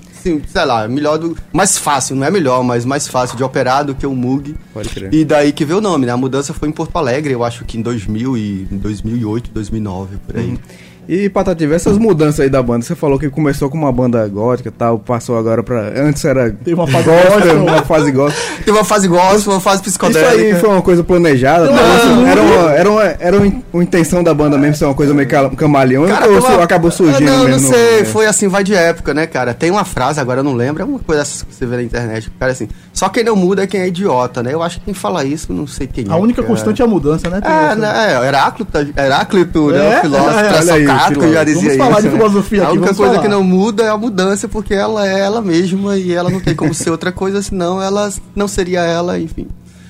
sei 0.48 0.66
lá, 0.66 0.88
melhor 0.88 1.18
do. 1.18 1.38
Mais 1.54 1.78
fácil, 1.78 2.16
não 2.16 2.26
é 2.26 2.32
melhor, 2.32 2.64
mas 2.64 2.84
mais 2.84 3.08
fácil 3.08 3.38
de 3.38 3.44
operar 3.44 3.86
do 3.86 3.96
que 3.96 4.06
o 4.06 4.14
Moog. 4.14 4.56
Pode 4.74 4.90
crer. 4.90 5.14
E 5.14 5.24
daí 5.24 5.52
que 5.52 5.64
veio 5.64 5.80
o 5.80 5.82
nome, 5.82 6.06
né? 6.06 6.12
A 6.12 6.18
mudança 6.18 6.54
foi 6.54 6.68
em 6.68 6.72
Porto 6.72 6.98
Alegre, 6.98 7.34
eu 7.34 7.44
acho 7.44 7.64
que 7.64 7.78
em 7.78 7.82
2000 7.82 8.38
e, 8.38 8.68
em 8.72 8.78
2008, 8.78 9.52
2009, 9.52 10.18
por 10.28 10.38
aí. 10.38 10.60
E 11.08 11.30
Patativa, 11.30 11.76
essas 11.76 11.98
mudanças 11.98 12.40
aí 12.40 12.50
da 12.50 12.62
banda, 12.64 12.84
você 12.86 12.96
falou 12.96 13.20
que 13.20 13.30
começou 13.30 13.70
com 13.70 13.78
uma 13.78 13.92
banda 13.92 14.28
gótica 14.28 14.70
e 14.70 14.72
tal, 14.72 14.98
passou 15.00 15.38
agora 15.38 15.62
pra. 15.64 15.92
Antes 15.96 16.24
era. 16.26 16.50
Teve 16.52 16.74
uma 16.74 16.88
fase 16.88 17.04
gospel. 17.06 17.64
uma 17.64 17.82
fase 17.84 18.12
gospel. 18.12 18.44
Teve 18.66 18.72
uma 18.78 18.84
fase 18.86 19.08
gospel, 19.08 19.54
uma 19.54 19.60
fase 19.60 19.82
Isso 19.82 19.90
psicodélica. 19.92 20.32
aí 20.32 20.56
foi 20.56 20.70
uma 20.70 20.82
coisa 20.82 21.04
planejada? 21.04 21.66
Não, 21.68 21.76
Tá? 21.76 22.06
não. 22.06 22.28
era, 22.28 22.42
uma, 22.42 22.72
era, 22.72 22.90
uma, 22.92 23.04
era 23.04 23.38
uma, 23.38 23.48
in- 23.48 23.64
uma 23.74 23.84
intenção 23.84 24.24
da 24.24 24.34
banda 24.34 24.58
mesmo 24.58 24.76
ser 24.76 24.86
uma 24.86 24.94
coisa 24.94 25.14
meio 25.14 25.28
ca- 25.28 25.50
camaleão 25.52 26.08
Cara, 26.08 26.28
ou 26.28 26.62
acabou 26.62 26.90
surgindo 26.92 27.30
Não, 27.32 27.46
mesmo? 27.46 27.62
não 27.68 27.74
sei, 27.74 28.00
É. 28.00 28.06
foi 28.06 28.26
assim, 28.26 28.48
vai 28.48 28.64
de 28.64 28.74
época, 28.74 29.14
né, 29.14 29.28
cara? 29.28 29.54
Tem 29.54 29.70
uma 29.72 29.86
frase, 29.86 30.20
agora 30.20 30.40
eu 30.40 30.44
não 30.44 30.54
lembro, 30.54 30.82
é 30.82 30.86
uma 30.86 31.00
coisa 31.00 31.22
dessas 31.22 31.44
que 31.44 31.54
você 31.54 31.66
vê 31.66 31.76
na 31.78 31.84
internet, 31.84 32.32
cara, 32.40 32.52
assim, 32.52 32.68
só 32.94 33.10
quem 33.10 33.24
não 33.24 33.36
muda 33.36 33.64
é 33.64 33.68
quem 33.68 33.82
é 33.82 33.88
idiota, 33.88 34.42
né? 34.42 34.54
Eu 34.54 34.64
acho 34.64 34.80
que 34.80 34.86
quem 34.86 34.94
fala 34.94 35.24
isso, 35.24 35.52
não 35.54 35.68
sei 35.68 35.86
quem 35.88 36.06
é. 36.08 36.12
A 36.12 36.16
única 36.16 36.42
cara. 36.42 36.48
constante 36.54 36.82
é 36.82 36.86
a 36.86 36.88
mudança, 36.88 37.30
né? 37.30 37.40
É, 37.44 37.76
né, 37.76 38.14
é, 38.24 38.28
Heráclito, 38.28 38.72
Heráclito, 38.98 39.68
né, 39.72 39.94
É, 39.94 39.98
o 39.98 40.02
filósofo 40.02 40.40
é, 40.40 40.95
já 41.34 41.44
dizia 41.44 41.62
Vamos 41.62 41.74
isso. 41.74 41.78
falar 41.78 42.02
de 42.02 42.08
né? 42.08 42.14
filosofia 42.14 42.62
A 42.62 42.64
aqui, 42.66 42.72
única 42.74 42.86
vamos 42.86 42.98
coisa 42.98 43.14
falar. 43.14 43.24
que 43.24 43.30
não 43.30 43.44
muda 43.44 43.84
é 43.84 43.90
a 43.90 43.98
mudança, 43.98 44.48
porque 44.48 44.74
ela 44.74 45.08
é 45.08 45.20
ela 45.20 45.42
mesma 45.42 45.98
e 45.98 46.12
ela 46.14 46.30
não 46.30 46.40
tem 46.40 46.56
como 46.56 46.74
ser 46.74 46.90
outra 46.90 47.12
coisa, 47.12 47.42
senão 47.42 47.82
ela 47.82 48.10
não 48.36 48.48
seria 48.48 48.82
ela, 48.82 49.20
enfim. 49.20 49.48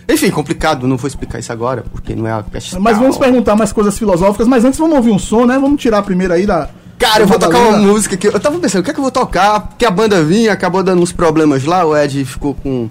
Enfim, 0.07 0.29
complicado, 0.29 0.87
não 0.87 0.97
vou 0.97 1.07
explicar 1.07 1.39
isso 1.39 1.51
agora, 1.51 1.83
porque 1.91 2.13
não 2.15 2.27
é 2.27 2.31
a 2.33 2.43
questão. 2.43 2.79
Mas 2.79 2.97
vamos 2.97 3.17
perguntar 3.17 3.55
mais 3.55 3.73
coisas 3.73 3.97
filosóficas, 3.97 4.47
mas 4.47 4.63
antes 4.63 4.77
vamos 4.77 4.95
ouvir 4.95 5.11
um 5.11 5.17
som, 5.19 5.45
né? 5.45 5.57
Vamos 5.57 5.81
tirar 5.81 6.01
primeiro 6.03 6.33
aí 6.33 6.45
da. 6.45 6.69
Cara, 6.99 7.23
eu 7.23 7.27
vou 7.27 7.37
tocar 7.39 7.57
uma 7.57 7.77
música 7.79 8.15
que 8.15 8.27
eu 8.27 8.39
tava 8.39 8.57
pensando, 8.59 8.81
o 8.81 8.83
que 8.83 8.91
é 8.91 8.93
que 8.93 8.99
eu 8.99 9.03
vou 9.03 9.11
tocar? 9.11 9.59
Porque 9.61 9.85
a 9.85 9.91
banda 9.91 10.23
vinha, 10.23 10.53
acabou 10.53 10.81
dando 10.83 11.01
uns 11.01 11.11
problemas 11.11 11.65
lá, 11.65 11.83
o 11.85 11.97
Ed 11.97 12.23
ficou 12.23 12.53
com. 12.53 12.87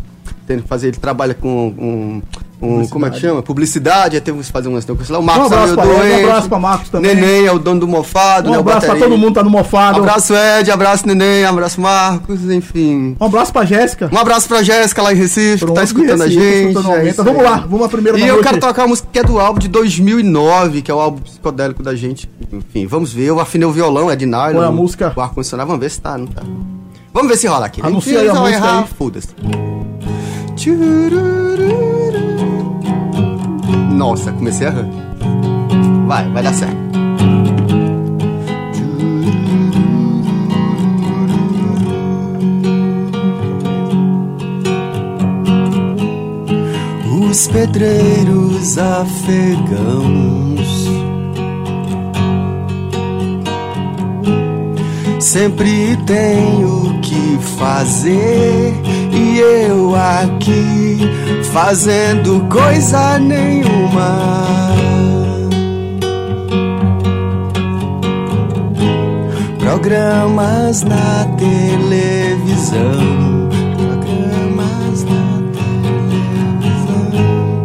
Tendo 0.46 0.62
que 0.62 0.68
fazer, 0.68 0.88
ele 0.88 0.96
trabalha 0.98 1.32
com 1.34 1.68
um. 1.68 2.22
Um 2.62 2.86
como 2.88 3.04
é 3.06 3.10
que 3.10 3.20
chama? 3.20 3.42
Publicidade, 3.42 4.18
temos 4.20 4.46
que 4.46 4.52
fazer 4.52 4.68
umas 4.68 4.84
coisas 4.84 5.08
lá. 5.10 5.18
O 5.18 5.22
Marcos 5.22 5.50
Um 5.50 5.54
abraço 5.54 5.72
é 5.80 5.84
meio 5.84 5.92
ele, 5.92 5.94
um 5.94 6.08
doente. 6.08 6.24
abraço 6.24 6.48
pra 6.48 6.58
Marcos 6.58 6.88
também. 6.88 7.14
Neném 7.14 7.44
é 7.46 7.52
o 7.52 7.58
dono 7.58 7.80
do 7.80 7.88
mofado, 7.88 8.48
Um 8.48 8.52
né? 8.52 8.58
abraço 8.58 8.86
pra 8.86 8.96
todo 8.96 9.10
mundo 9.18 9.28
que 9.28 9.34
tá 9.34 9.42
no 9.42 9.50
mofado. 9.50 9.98
Abraço 9.98 10.32
Ed, 10.34 10.70
abraço 10.70 11.06
Neném, 11.06 11.44
abraço 11.44 11.80
Marcos, 11.80 12.50
enfim. 12.50 13.16
Um 13.20 13.24
abraço 13.26 13.52
pra 13.52 13.64
Jéssica. 13.64 14.08
Um 14.12 14.18
abraço 14.18 14.48
pra 14.48 14.62
Jéssica 14.62 15.02
lá 15.02 15.12
em 15.12 15.16
Recife, 15.16 15.58
que 15.58 15.64
Pronto, 15.64 15.76
tá 15.76 15.84
escutando 15.84 16.22
a 16.22 16.24
Recife, 16.24 16.42
gente. 16.42 16.68
escutando 16.70 16.94
é 16.96 17.12
Vamos 17.12 17.42
lá, 17.42 17.56
vamos 17.68 17.86
à 17.86 17.88
primeira 17.88 18.18
E 18.18 18.22
eu 18.22 18.34
noite. 18.34 18.46
quero 18.46 18.60
tocar 18.60 18.82
uma 18.82 18.88
música 18.88 19.08
que 19.12 19.18
é 19.18 19.22
do 19.24 19.38
álbum 19.38 19.58
de 19.58 19.68
2009, 19.68 20.80
que 20.82 20.90
é 20.90 20.94
o 20.94 21.00
álbum 21.00 21.20
psicodélico 21.20 21.82
da 21.82 21.94
gente. 21.94 22.30
Enfim, 22.52 22.86
vamos 22.86 23.12
ver. 23.12 23.24
Eu 23.26 23.40
afinei 23.40 23.66
o 23.68 23.72
violão, 23.72 24.10
é 24.10 24.16
de 24.16 24.26
nylon. 24.26 24.52
Qual 24.52 24.64
é 24.64 24.66
a 24.66 24.70
música? 24.72 25.12
O 25.14 25.20
ar-condicionado, 25.20 25.66
vamos 25.68 25.80
ver 25.82 25.90
se 25.90 26.00
tá, 26.00 26.16
não 26.16 26.26
tá. 26.26 26.42
Vamos 27.12 27.28
ver 27.28 27.36
se 27.36 27.46
rola 27.46 27.66
aqui. 27.66 27.80
Anuncia 27.84 28.12
Enfim, 28.14 28.22
aí 28.22 28.28
a 28.28 28.34
música 28.34 28.56
errar, 28.56 28.78
aí. 28.80 28.84
foda-se. 28.98 29.28
Nossa, 33.94 34.32
comecei 34.32 34.66
errando. 34.66 34.94
Vai, 36.06 36.28
vai 36.30 36.42
dar 36.42 36.52
certo. 36.52 36.76
Os 47.30 47.48
pedreiros 47.48 48.78
afegãos 48.78 50.24
sempre 55.20 55.96
têm 56.06 56.64
o 56.64 57.00
que 57.00 57.38
fazer 57.56 58.93
e 59.14 59.38
eu 59.38 59.94
aqui 59.94 60.98
fazendo 61.52 62.40
coisa 62.48 63.18
nenhuma. 63.18 64.18
Programas 69.58 70.82
na 70.82 71.26
televisão. 71.36 73.48
Programas 73.76 75.04
na 75.04 75.42
televisão. 76.72 77.64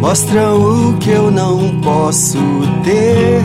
Mostram 0.00 0.60
o 0.60 0.96
que 0.98 1.10
eu 1.10 1.30
não 1.30 1.80
posso 1.80 2.38
ter. 2.82 3.42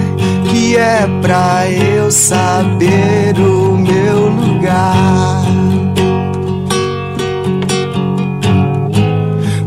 Que 0.50 0.78
é 0.78 1.08
pra 1.22 1.70
eu 1.70 2.10
saber 2.12 3.38
o 3.38 3.78
meu 3.78 4.30
lugar. 4.30 5.43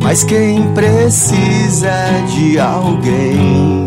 Mas 0.06 0.22
quem 0.22 0.62
precisa 0.72 1.90
de 2.28 2.60
alguém 2.60 3.84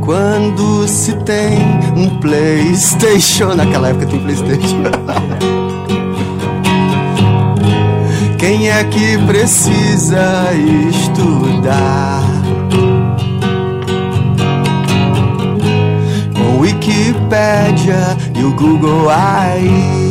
quando 0.00 0.88
se 0.88 1.12
tem 1.16 1.58
um 1.94 2.08
PlayStation. 2.20 3.52
Naquela 3.54 3.90
época 3.90 4.06
tem 4.06 4.20
PlayStation. 4.20 4.84
Quem 8.38 8.70
é 8.70 8.82
que 8.84 9.18
precisa 9.26 10.50
estudar? 10.88 12.22
Com 16.34 16.60
Wikipédia 16.60 18.16
e 18.34 18.44
o 18.44 18.54
Google 18.54 19.10
aí. 19.10 20.03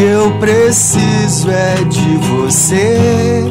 Que 0.00 0.04
eu 0.04 0.32
preciso 0.38 1.50
é 1.50 1.74
de 1.84 2.16
você, 2.28 3.44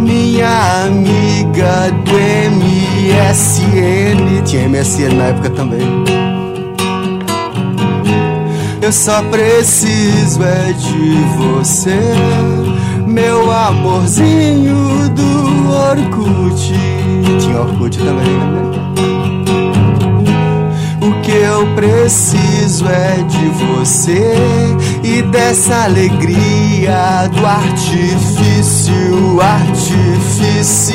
minha 0.00 0.84
amiga 0.86 1.92
do 2.04 2.12
MSN. 2.50 4.42
Tinha 4.44 4.68
MSN 4.68 5.14
na 5.14 5.24
época 5.26 5.50
também. 5.50 5.80
Eu 8.80 8.90
só 8.92 9.22
preciso 9.22 10.42
é 10.42 10.72
de 10.72 11.14
você, 11.36 12.00
meu 13.06 13.52
amorzinho 13.52 15.08
do 15.10 15.70
Orkut. 15.70 16.74
Tinha 17.38 17.60
Orkut 17.60 17.96
também, 17.96 18.26
né? 18.26 18.81
Eu 21.62 21.74
preciso 21.76 22.88
é 22.88 23.22
de 23.22 23.48
você 23.50 24.34
e 25.04 25.22
dessa 25.22 25.84
alegria 25.84 27.28
do 27.28 27.46
artifício 27.46 29.40
artificial. 29.40 30.90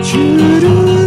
Tchururu, 0.00 0.99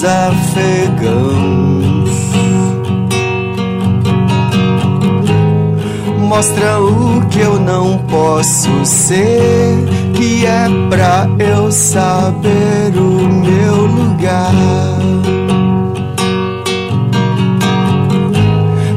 pedreiros 0.00 0.04
afegãos 0.04 1.70
mostra 6.18 6.80
o 6.80 7.26
que 7.26 7.40
eu 7.40 7.58
não 7.58 7.98
posso 7.98 8.68
ser, 8.84 9.84
que 10.14 10.46
é 10.46 10.66
pra 10.88 11.28
eu 11.38 11.70
saber 11.72 12.96
o 12.96 13.28
meu 13.28 13.86
lugar. 13.86 14.54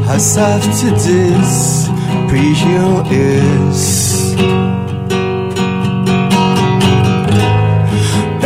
As 0.07 0.37
after 0.37 0.91
this 0.93 1.89
prison 2.29 3.03
is. 3.11 4.02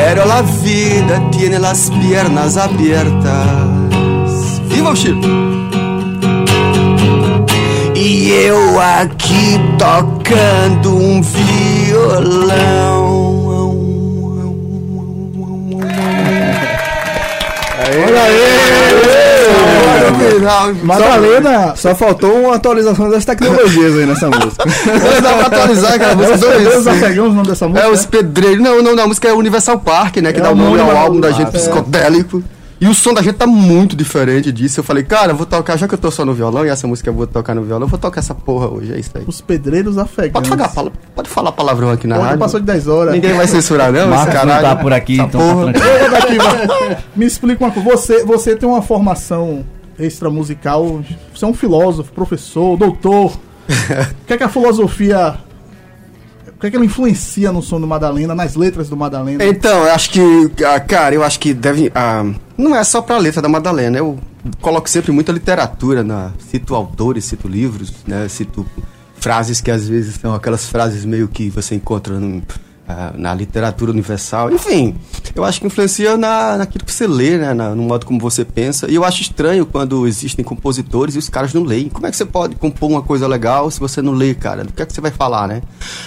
Pero 0.09 0.23
la 0.25 0.41
vida 0.41 1.21
tiene 1.31 1.59
las 1.59 1.91
piernas 1.99 2.55
abiertas. 2.55 3.67
Viva 4.69 4.91
o 4.91 4.95
Chile! 4.95 5.19
E 7.93 8.31
eu 8.31 8.79
aqui 8.79 9.59
tocando 9.77 10.95
um 10.95 11.21
violão. 11.21 12.57
Olha 18.05 18.23
aí! 18.23 18.66
Madalena! 20.83 21.75
Só 21.75 21.95
faltou 21.95 22.31
uma 22.33 22.55
atualização 22.55 23.09
das 23.09 23.25
tecnologias 23.25 23.95
aí 23.97 24.05
nessa 24.05 24.27
música. 24.29 24.63
Mas 24.65 25.21
dá 25.21 25.33
pra 25.33 25.47
atualizar 25.47 25.93
pedreiros 25.99 26.39
vezes. 26.85 26.87
afegãos, 26.87 27.31
o 27.31 27.33
nome 27.35 27.47
dessa 27.47 27.67
música? 27.67 27.87
É, 27.87 27.91
os 27.91 28.05
pedreiros. 28.05 28.63
Não, 28.63 28.81
não, 28.81 28.95
não, 28.95 29.03
a 29.03 29.07
música 29.07 29.27
é 29.27 29.33
Universal 29.33 29.79
Park, 29.79 30.17
né? 30.17 30.31
Que 30.33 30.39
É 30.39 30.43
dá 30.43 30.51
o 30.51 30.55
nome 30.55 30.79
ao 30.79 30.95
álbum 30.95 31.19
da 31.19 31.31
gente 31.31 31.47
é. 31.49 31.51
psicodélico. 31.51 32.43
E 32.79 32.87
o 32.87 32.93
som 32.93 33.11
da 33.11 33.23
gente 33.23 33.33
tá 33.33 33.47
muito 33.47 33.95
diferente 33.95 34.51
disso. 34.51 34.79
Eu 34.81 34.83
falei, 34.83 35.01
cara, 35.03 35.31
eu 35.31 35.35
vou 35.35 35.47
tocar, 35.47 35.75
já 35.77 35.87
que 35.87 35.95
eu 35.95 35.97
tô 35.97 36.11
só 36.11 36.23
no 36.23 36.31
violão 36.35 36.63
e 36.63 36.69
essa 36.69 36.85
música 36.85 37.09
eu 37.09 37.13
vou 37.13 37.25
tocar 37.25 37.55
no 37.55 37.63
violão, 37.63 37.85
eu 37.85 37.89
vou 37.89 37.97
tocar 37.97 38.19
essa 38.19 38.35
porra 38.35 38.67
hoje, 38.67 38.93
é 38.93 38.99
isso 38.99 39.09
aí. 39.15 39.23
Os 39.25 39.41
pedreiros 39.41 39.97
afegãos. 39.97 40.47
Pode 40.47 40.69
falar, 40.71 40.91
pode 41.15 41.27
falar 41.27 41.51
palavrão 41.53 41.89
aqui 41.89 42.05
na 42.05 42.17
Ontem 42.17 42.25
rádio. 42.25 42.39
passou 42.39 42.59
de 42.59 42.67
10 42.67 42.87
horas. 42.87 43.13
Ninguém 43.15 43.33
vai 43.33 43.47
censurar, 43.47 43.91
não, 43.91 44.01
esse 44.01 44.09
Marcos 44.09 44.33
não 44.35 44.41
caralho. 44.41 44.61
tá 44.63 44.75
por 44.75 44.93
aqui, 44.93 45.13
Essa 45.15 45.23
então 45.23 45.41
tá 45.41 45.53
porra. 45.55 45.73
tranquilo. 45.73 46.43
Vai. 46.67 46.97
Me 47.17 47.25
explica 47.25 47.65
uma 47.65 47.71
coisa. 47.71 47.89
Você, 47.89 48.23
você 48.23 48.55
tem 48.55 48.69
uma 48.69 48.83
formação 48.83 49.65
extramusical. 49.99 51.03
Você 51.33 51.45
é 51.45 51.47
um 51.47 51.53
filósofo, 51.53 52.11
professor, 52.11 52.77
doutor. 52.77 53.37
O 54.23 54.25
que 54.27 54.33
é 54.33 54.37
que 54.37 54.43
a 54.43 54.49
filosofia. 54.49 55.37
O 56.47 56.59
que 56.59 56.67
é 56.67 56.69
que 56.69 56.75
ela 56.75 56.85
influencia 56.85 57.51
no 57.51 57.61
som 57.61 57.79
do 57.79 57.87
Madalena, 57.87 58.33
nas 58.33 58.55
letras 58.55 58.89
do 58.89 58.97
Madalena? 58.97 59.43
Então, 59.45 59.83
eu 59.83 59.91
acho 59.91 60.09
que, 60.09 60.63
ah, 60.63 60.79
cara, 60.79 61.13
eu 61.13 61.23
acho 61.23 61.39
que 61.39 61.53
deve. 61.53 61.91
ah, 61.93 62.25
não 62.57 62.75
é 62.75 62.83
só 62.83 63.01
pra 63.01 63.17
letra 63.17 63.41
da 63.41 63.49
Madalena, 63.49 63.97
eu 63.97 64.17
coloco 64.61 64.89
sempre 64.89 65.11
muita 65.11 65.31
literatura, 65.31 66.03
na, 66.03 66.31
cito 66.39 66.73
autores, 66.73 67.25
cito 67.25 67.47
livros, 67.47 67.93
né? 68.07 68.27
Cito 68.27 68.65
frases 69.15 69.61
que 69.61 69.69
às 69.69 69.87
vezes 69.87 70.15
são 70.15 70.33
aquelas 70.33 70.67
frases 70.67 71.05
meio 71.05 71.27
que 71.27 71.49
você 71.49 71.75
encontra 71.75 72.19
num, 72.19 72.41
ah, 72.41 72.66
na 73.17 73.33
literatura 73.33 73.91
universal. 73.91 74.51
Enfim, 74.51 74.95
eu 75.35 75.43
acho 75.43 75.59
que 75.59 75.67
influencia 75.67 76.15
na, 76.15 76.57
naquilo 76.57 76.85
que 76.85 76.91
você 76.93 77.05
lê, 77.05 77.37
né? 77.37 77.53
Na- 77.53 77.75
no 77.75 77.83
modo 77.83 78.05
como 78.05 78.19
você 78.19 78.45
pensa. 78.45 78.89
E 78.89 78.95
eu 78.95 79.03
acho 79.03 79.21
estranho 79.21 79.65
quando 79.65 80.07
existem 80.07 80.43
compositores 80.43 81.15
e 81.15 81.17
os 81.17 81.27
caras 81.29 81.53
não 81.53 81.63
leem. 81.63 81.89
Como 81.89 82.07
é 82.07 82.11
que 82.11 82.15
você 82.17 82.25
pode 82.25 82.55
compor 82.55 82.89
uma 82.89 83.01
coisa 83.01 83.27
legal 83.27 83.69
se 83.69 83.79
você 83.79 84.01
não 84.01 84.13
lê, 84.13 84.33
cara? 84.33 84.63
O 84.63 84.71
que 84.71 84.81
é 84.81 84.85
que 84.85 84.93
você 84.93 85.01
vai 85.01 85.11
falar, 85.11 85.47
né? 85.47 85.61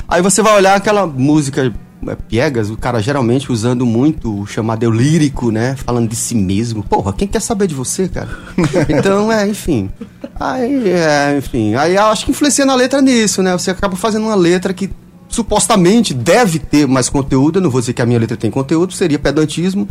Aí 0.08 0.22
você 0.22 0.40
vai 0.42 0.54
olhar 0.56 0.74
aquela 0.74 1.06
música 1.06 1.72
é, 2.06 2.14
piegas, 2.14 2.70
o 2.70 2.78
cara 2.78 2.98
geralmente 3.02 3.52
usando 3.52 3.84
muito 3.84 4.40
o 4.40 4.46
chamado 4.46 4.82
eu 4.82 4.90
lírico, 4.90 5.50
né? 5.50 5.76
Falando 5.76 6.08
de 6.08 6.16
si 6.16 6.34
mesmo. 6.34 6.82
Porra, 6.82 7.12
quem 7.12 7.28
quer 7.28 7.40
saber 7.42 7.66
de 7.66 7.74
você, 7.74 8.08
cara? 8.08 8.30
Então, 8.88 9.30
é, 9.30 9.46
enfim. 9.46 9.90
Aí, 10.38 10.88
é, 10.88 11.36
enfim. 11.36 11.74
Aí 11.74 11.94
eu 11.96 12.04
acho 12.06 12.24
que 12.24 12.30
influencia 12.30 12.64
na 12.64 12.74
letra 12.74 13.02
nisso, 13.02 13.42
né? 13.42 13.52
Você 13.52 13.70
acaba 13.70 13.96
fazendo 13.96 14.22
uma 14.24 14.34
letra 14.34 14.72
que 14.72 14.88
supostamente 15.30 16.12
deve 16.12 16.58
ter 16.58 16.86
mais 16.86 17.08
conteúdo. 17.08 17.58
Eu 17.58 17.62
não 17.62 17.70
vou 17.70 17.80
dizer 17.80 17.92
que 17.94 18.02
a 18.02 18.06
minha 18.06 18.18
letra 18.18 18.36
tem 18.36 18.50
conteúdo, 18.50 18.92
seria 18.92 19.18
pedantismo. 19.18 19.88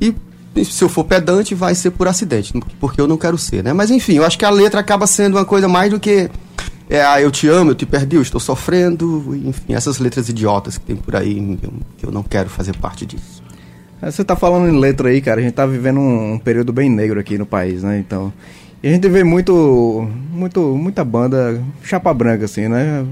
E 0.00 0.14
se 0.64 0.82
eu 0.82 0.88
for 0.88 1.04
pedante, 1.04 1.54
vai 1.54 1.74
ser 1.74 1.90
por 1.90 2.08
acidente, 2.08 2.54
porque 2.80 2.98
eu 3.00 3.06
não 3.06 3.18
quero 3.18 3.36
ser, 3.36 3.62
né? 3.62 3.72
Mas 3.74 3.90
enfim, 3.90 4.14
eu 4.14 4.24
acho 4.24 4.38
que 4.38 4.44
a 4.44 4.50
letra 4.50 4.80
acaba 4.80 5.06
sendo 5.06 5.36
uma 5.36 5.44
coisa 5.44 5.68
mais 5.68 5.90
do 5.90 6.00
que. 6.00 6.30
É, 6.88 7.04
ah, 7.04 7.20
eu 7.20 7.30
te 7.32 7.48
amo, 7.48 7.72
eu 7.72 7.74
te 7.74 7.84
perdi, 7.84 8.14
eu 8.16 8.22
estou 8.22 8.40
sofrendo, 8.40 9.34
enfim, 9.44 9.74
essas 9.74 9.98
letras 9.98 10.28
idiotas 10.28 10.78
que 10.78 10.84
tem 10.86 10.94
por 10.96 11.16
aí, 11.16 11.58
eu- 11.60 11.72
eu 12.04 12.12
não 12.12 12.22
quero 12.22 12.48
fazer 12.48 12.76
parte 12.76 13.04
disso. 13.04 13.42
É, 14.00 14.08
Você 14.10 14.22
tá 14.24 14.36
falando 14.36 14.68
em 14.72 14.78
letra 14.78 15.08
aí, 15.08 15.20
cara. 15.20 15.40
A 15.40 15.42
gente 15.44 15.54
tá 15.54 15.66
vivendo 15.66 15.98
um, 15.98 16.34
um 16.34 16.38
período 16.38 16.72
bem 16.72 16.88
negro 16.88 17.18
aqui 17.18 17.36
no 17.36 17.44
país, 17.44 17.82
né? 17.82 17.98
Então. 17.98 18.32
E 18.82 18.88
a 18.88 18.92
gente 18.92 19.08
vê 19.08 19.24
muito. 19.24 20.08
muito 20.32 20.60
muita 20.76 21.02
banda 21.04 21.60
chapa 21.82 22.14
branca, 22.14 22.44
assim, 22.44 22.68
né? 22.68 23.04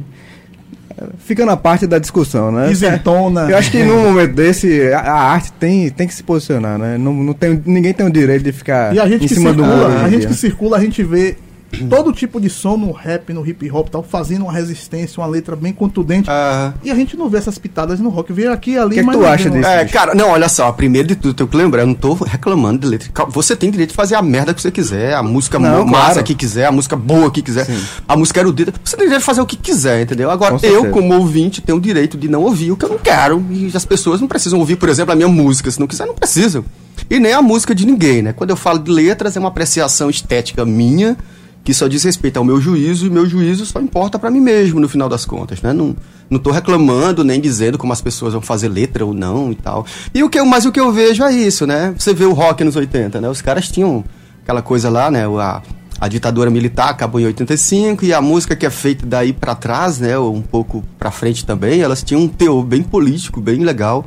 Fica 1.18 1.44
na 1.44 1.56
parte 1.56 1.86
da 1.86 1.98
discussão, 1.98 2.52
né? 2.52 2.70
Isentona. 2.70 3.50
Eu 3.50 3.56
acho 3.56 3.70
que 3.70 3.82
num 3.82 4.04
momento 4.04 4.34
desse, 4.34 4.92
a, 4.92 5.00
a 5.00 5.22
arte 5.32 5.52
tem, 5.52 5.90
tem 5.90 6.06
que 6.06 6.14
se 6.14 6.22
posicionar, 6.22 6.78
né? 6.78 6.96
Não, 6.98 7.12
não 7.12 7.32
tem, 7.32 7.60
ninguém 7.64 7.92
tem 7.92 8.06
o 8.06 8.10
direito 8.10 8.42
de 8.44 8.52
ficar 8.52 8.94
E 8.94 9.00
a 9.00 9.08
gente 9.08 9.24
em 9.24 9.28
que 9.28 9.34
cima 9.34 9.52
do 9.52 9.64
muro. 9.64 9.76
circula, 9.76 9.88
hoje 9.88 9.96
em 9.96 10.04
a 10.04 10.08
gente 10.10 10.20
dia, 10.20 10.28
que 10.28 10.34
circula, 10.34 10.76
a 10.76 10.80
gente 10.80 11.02
vê 11.02 11.36
todo 11.88 12.12
tipo 12.12 12.40
de 12.40 12.48
som 12.50 12.76
no 12.76 12.92
rap, 12.92 13.32
no 13.32 13.46
hip 13.46 13.70
hop, 13.70 13.88
e 13.88 13.90
tal, 13.90 14.02
fazendo 14.02 14.42
uma 14.42 14.52
resistência, 14.52 15.20
uma 15.20 15.26
letra 15.26 15.54
bem 15.56 15.72
contundente. 15.72 16.28
Ah. 16.30 16.72
E 16.82 16.90
a 16.90 16.94
gente 16.94 17.16
não 17.16 17.28
vê 17.28 17.38
essas 17.38 17.58
pitadas 17.58 18.00
no 18.00 18.08
rock, 18.08 18.32
vê 18.32 18.46
aqui 18.46 18.72
e 18.72 18.78
ali, 18.78 19.00
O 19.00 19.04
que 19.04 19.10
tu 19.12 19.18
não 19.18 19.26
acha 19.26 19.50
disso? 19.50 19.62
não. 19.62 19.68
É, 19.68 19.84
cara, 19.86 20.14
não, 20.14 20.30
olha 20.30 20.48
só, 20.48 20.70
primeiro 20.72 21.08
de 21.08 21.16
tudo, 21.16 21.34
tenho 21.34 21.48
que 21.48 21.56
lembrar, 21.56 21.82
eu 21.82 21.86
não 21.86 21.94
tô 21.94 22.14
reclamando 22.14 22.80
de 22.80 22.86
letra. 22.86 23.10
Você 23.30 23.54
tem 23.56 23.70
direito 23.70 23.90
de 23.90 23.96
fazer 23.96 24.14
a 24.14 24.22
merda 24.22 24.52
que 24.54 24.60
você 24.60 24.70
quiser, 24.70 25.14
a 25.14 25.22
música 25.22 25.58
Não, 25.58 25.84
massa 25.84 26.12
claro. 26.14 26.24
que 26.24 26.34
quiser, 26.34 26.66
a 26.66 26.72
música 26.72 26.96
boa 26.96 27.30
que 27.30 27.42
quiser, 27.42 27.66
a 28.06 28.16
música 28.16 28.40
erudita, 28.40 28.72
você 28.84 28.96
tem 28.96 29.06
direito 29.06 29.20
de 29.20 29.26
fazer 29.26 29.40
o 29.40 29.46
que 29.46 29.56
quiser, 29.56 30.02
entendeu? 30.02 30.30
Agora, 30.30 30.58
Com 30.58 30.66
eu, 30.66 30.72
certeza. 30.72 30.90
como 30.92 31.14
ouvinte, 31.14 31.60
tenho 31.60 31.78
o 31.78 31.80
direito 31.80 32.16
de 32.16 32.28
não 32.28 32.42
ouvir 32.42 32.70
o 32.72 32.76
que 32.76 32.84
eu 32.84 32.88
não 32.90 32.98
quero, 32.98 33.44
e 33.50 33.70
as 33.74 33.84
pessoas 33.84 34.20
não 34.20 34.28
precisam 34.28 34.58
ouvir, 34.58 34.76
por 34.76 34.88
exemplo, 34.88 35.12
a 35.12 35.16
minha 35.16 35.28
música, 35.28 35.70
se 35.70 35.78
não 35.80 35.86
quiser, 35.86 36.06
não 36.06 36.14
precisam. 36.14 36.64
E 37.10 37.18
nem 37.18 37.32
a 37.32 37.42
música 37.42 37.74
de 37.74 37.84
ninguém, 37.86 38.22
né? 38.22 38.32
Quando 38.32 38.50
eu 38.50 38.56
falo 38.56 38.78
de 38.78 38.90
letras, 38.90 39.36
é 39.36 39.40
uma 39.40 39.48
apreciação 39.48 40.08
estética 40.08 40.64
minha, 40.64 41.16
que 41.64 41.72
só 41.72 41.88
diz 41.88 42.04
respeito 42.04 42.36
ao 42.36 42.44
meu 42.44 42.60
juízo, 42.60 43.06
e 43.06 43.10
meu 43.10 43.26
juízo 43.26 43.64
só 43.64 43.80
importa 43.80 44.18
pra 44.18 44.30
mim 44.30 44.40
mesmo, 44.40 44.78
no 44.78 44.88
final 44.88 45.08
das 45.08 45.24
contas, 45.24 45.62
né? 45.62 45.72
Não, 45.72 45.96
não 46.28 46.38
tô 46.38 46.50
reclamando, 46.50 47.24
nem 47.24 47.40
dizendo 47.40 47.78
como 47.78 47.92
as 47.92 48.02
pessoas 48.02 48.34
vão 48.34 48.42
fazer 48.42 48.68
letra 48.68 49.04
ou 49.04 49.14
não 49.14 49.50
e 49.50 49.54
tal. 49.54 49.86
E 50.14 50.22
o 50.22 50.28
que 50.28 50.38
eu, 50.38 50.44
mas 50.44 50.66
o 50.66 50.70
que 50.70 50.78
eu 50.78 50.92
vejo 50.92 51.24
é 51.24 51.32
isso, 51.32 51.66
né? 51.66 51.94
Você 51.98 52.12
vê 52.12 52.26
o 52.26 52.34
rock 52.34 52.62
nos 52.62 52.76
80, 52.76 53.18
né? 53.18 53.28
Os 53.30 53.40
caras 53.40 53.68
tinham 53.68 54.04
aquela 54.42 54.60
coisa 54.60 54.90
lá, 54.90 55.10
né? 55.10 55.24
A, 55.26 55.62
a 55.98 56.06
ditadura 56.06 56.50
militar 56.50 56.90
acabou 56.90 57.18
em 57.18 57.24
85 57.24 58.04
e 58.04 58.12
a 58.12 58.20
música 58.20 58.54
que 58.54 58.66
é 58.66 58.70
feita 58.70 59.06
daí 59.06 59.32
pra 59.32 59.54
trás, 59.54 59.98
né? 59.98 60.18
Ou 60.18 60.34
um 60.34 60.42
pouco 60.42 60.84
pra 60.98 61.10
frente 61.10 61.46
também, 61.46 61.80
elas 61.80 62.02
tinham 62.02 62.20
um 62.20 62.28
teor 62.28 62.62
bem 62.62 62.82
político, 62.82 63.40
bem 63.40 63.64
legal. 63.64 64.04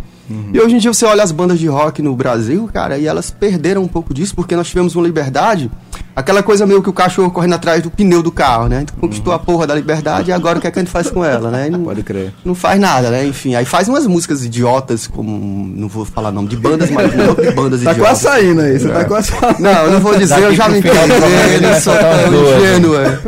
E 0.53 0.59
hoje 0.59 0.75
em 0.75 0.77
dia 0.77 0.93
você 0.93 1.05
olha 1.05 1.23
as 1.23 1.31
bandas 1.31 1.57
de 1.57 1.67
rock 1.67 2.01
no 2.01 2.13
Brasil, 2.13 2.69
cara, 2.71 2.97
e 2.97 3.07
elas 3.07 3.31
perderam 3.31 3.81
um 3.81 3.87
pouco 3.87 4.13
disso 4.13 4.35
porque 4.35 4.57
nós 4.57 4.67
tivemos 4.67 4.93
uma 4.93 5.05
liberdade, 5.05 5.71
aquela 6.17 6.41
coisa 6.41 6.65
meio 6.65 6.81
que 6.81 6.89
o 6.89 6.93
cachorro 6.93 7.29
correndo 7.29 7.53
atrás 7.53 7.81
do 7.83 7.91
pneu 7.91 8.23
do 8.23 8.31
carro, 8.31 8.67
né? 8.67 8.85
Conquistou 8.99 9.31
a 9.31 9.39
porra 9.39 9.67
da 9.67 9.75
liberdade 9.75 10.29
e 10.29 10.33
agora 10.33 10.57
o 10.57 10.61
que 10.61 10.67
é 10.67 10.71
que 10.71 10.79
a 10.79 10.81
gente 10.81 10.91
faz 10.91 11.09
com 11.09 11.23
ela, 11.23 11.51
né? 11.51 11.69
Não, 11.69 11.83
Pode 11.83 12.01
crer. 12.03 12.33
não 12.43 12.55
faz 12.55 12.79
nada, 12.79 13.09
né? 13.11 13.25
Enfim, 13.25 13.53
aí 13.55 13.65
faz 13.65 13.87
umas 13.87 14.07
músicas 14.07 14.43
idiotas, 14.43 15.05
como. 15.07 15.67
Não 15.75 15.87
vou 15.87 16.03
falar 16.05 16.31
nome 16.31 16.47
de 16.47 16.57
bandas, 16.57 16.89
mas 16.89 17.13
monte 17.15 17.41
de 17.41 17.51
bandas 17.51 17.83
Tá 17.83 17.91
idiotas. 17.91 17.97
quase 18.01 18.21
saindo 18.23 18.61
aí, 18.61 18.79
você 18.79 18.89
tá 18.89 19.05
quase 19.05 19.31
falando. 19.31 19.59
Não, 19.59 19.71
eu 19.83 19.91
não 19.91 19.99
vou 19.99 20.15
dizer, 20.17 20.41
eu 20.41 20.53
já 20.55 20.67
me 20.67 20.81
Daqui 20.81 20.97
entendi, 20.97 21.61
não 21.61 21.69
vai 21.69 21.79
sou 21.81 21.93
soltar 21.93 22.19
tão 22.23 22.31
duas. 22.31 22.55
ingênuo, 22.57 22.95
é. 22.99 23.19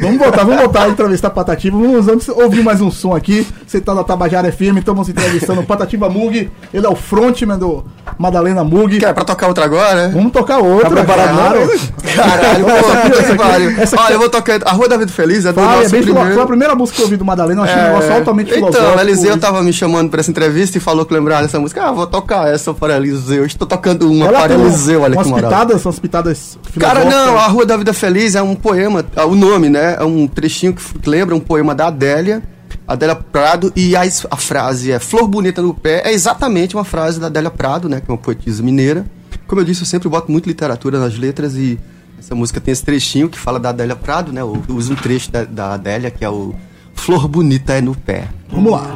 Vamos 0.00 0.18
voltar, 0.18 0.42
vamos 0.44 0.60
voltar 0.60 0.82
a 0.84 0.88
entrevistar 0.88 1.30
Patativa. 1.30 1.76
Vamos 1.78 2.08
antes 2.08 2.28
ouvir 2.28 2.62
mais 2.64 2.80
um 2.80 2.90
som 2.90 3.14
aqui. 3.14 3.46
Você 3.64 3.80
tá 3.80 3.94
na 3.94 4.02
Tabajara 4.02 4.50
FM, 4.50 4.78
estamos 4.78 5.08
entrevistando 5.08 5.62
Patativa 5.62 6.08
Mug. 6.08 6.50
Ele 6.74 6.86
é 6.86 6.88
o 6.88 6.96
frontman 6.96 7.56
do 7.58 7.84
Madalena 8.18 8.64
Mug. 8.64 8.98
Quer 8.98 9.12
pra 9.14 9.22
tocar 9.24 9.46
outra 9.48 9.64
agora? 9.64 10.08
Vamos 10.08 10.32
tocar 10.32 10.58
outra. 10.58 10.88
Tá 10.88 10.96
preparado 10.96 11.36
claro. 11.36 11.80
Caralho, 12.14 12.64
pô, 12.64 13.22
que 13.22 13.34
pariu. 13.36 13.70
Olha, 13.98 14.12
eu 14.14 14.18
vou 14.18 14.28
tocar. 14.30 14.60
A 14.64 14.72
Rua 14.72 14.88
da 14.88 14.96
Vida 14.96 15.12
Feliz 15.12 15.44
é 15.44 15.52
do 15.52 15.54
Vai, 15.60 15.64
é 15.64 15.76
nosso 15.78 15.90
filo- 15.90 16.02
primeiro. 16.04 16.34
Foi 16.34 16.42
a 16.42 16.46
primeira 16.46 16.74
música 16.74 16.96
que 16.96 17.02
eu 17.02 17.06
ouvi 17.06 17.16
do 17.16 17.24
Madalena. 17.24 17.60
Eu 17.60 17.64
achei 17.64 17.78
um 17.80 17.84
negócio 17.86 18.12
altamente 18.14 18.52
filosófico. 18.52 18.84
Então, 18.90 19.00
Eliseu 19.00 19.38
tava 19.38 19.62
me 19.62 19.72
chamando 19.72 20.10
pra 20.10 20.20
essa 20.20 20.30
entrevista 20.30 20.76
e 20.78 20.80
falou 20.80 21.04
que 21.06 21.12
lembrava 21.14 21.42
dessa 21.42 21.58
música. 21.58 21.82
Ah, 21.82 21.92
vou 21.92 22.06
tocar 22.06 22.52
essa 22.52 22.72
para 22.74 22.96
Eliseu. 22.96 23.44
Estou 23.44 23.66
tocando 23.66 24.10
uma 24.10 24.26
Ela 24.26 24.40
para 24.40 24.54
Eliseu, 24.54 25.02
olha 25.02 25.14
umas 25.16 25.26
que 25.26 25.34
pitadas, 25.34 25.84
umas 25.84 25.98
pitadas 25.98 26.58
Cara, 26.78 27.04
não, 27.04 27.38
a 27.38 27.46
Rua 27.46 27.66
da 27.66 27.76
Vida 27.76 27.92
Feliz 27.92 28.34
é 28.34 28.42
um 28.42 28.54
poema, 28.54 29.04
é 29.16 29.24
o 29.24 29.34
nome, 29.34 29.68
né? 29.68 29.96
É 29.98 30.04
um 30.04 30.26
trechinho 30.26 30.72
que 30.74 31.08
lembra 31.08 31.34
um 31.34 31.40
poema 31.40 31.74
da 31.74 31.86
Adélia, 31.88 32.42
Adélia 32.86 33.14
Prado, 33.14 33.72
e 33.76 33.94
a, 33.96 34.02
a 34.30 34.36
frase 34.36 34.90
é 34.92 34.98
Flor 34.98 35.26
Bonita 35.28 35.62
no 35.62 35.72
Pé, 35.74 36.02
é 36.04 36.12
exatamente 36.12 36.74
uma 36.74 36.84
frase 36.84 37.20
da 37.20 37.26
Adélia 37.28 37.50
Prado, 37.50 37.88
né? 37.88 38.00
Que 38.04 38.10
é 38.10 38.12
uma 38.12 38.18
poetisa 38.18 38.62
mineira. 38.62 39.04
Como 39.46 39.60
eu 39.60 39.64
disse, 39.64 39.82
eu 39.82 39.86
sempre 39.86 40.08
boto 40.08 40.30
muito 40.32 40.46
literatura 40.46 40.98
nas 40.98 41.16
letras 41.18 41.54
e 41.54 41.78
essa 42.22 42.36
música 42.36 42.60
tem 42.60 42.70
esse 42.70 42.84
trechinho 42.84 43.28
que 43.28 43.36
fala 43.36 43.58
da 43.58 43.70
Adélia 43.70 43.96
Prado, 43.96 44.32
né? 44.32 44.40
Eu 44.40 44.64
uso 44.68 44.92
um 44.92 44.96
trecho 44.96 45.28
da, 45.32 45.44
da 45.44 45.74
Adélia, 45.74 46.08
que 46.08 46.24
é 46.24 46.30
o 46.30 46.54
Flor 46.94 47.26
Bonita 47.26 47.72
é 47.72 47.80
no 47.80 47.96
Pé. 47.96 48.28
Vamos 48.48 48.70
lá. 48.70 48.86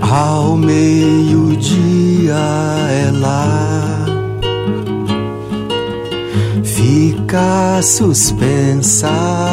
Ao 0.00 0.56
meio-dia 0.56 2.34
ela 3.08 4.06
fica 6.62 7.82
suspensa. 7.82 9.49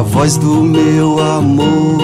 A 0.00 0.02
voz 0.02 0.38
do 0.38 0.62
meu 0.62 1.20
amor 1.20 1.98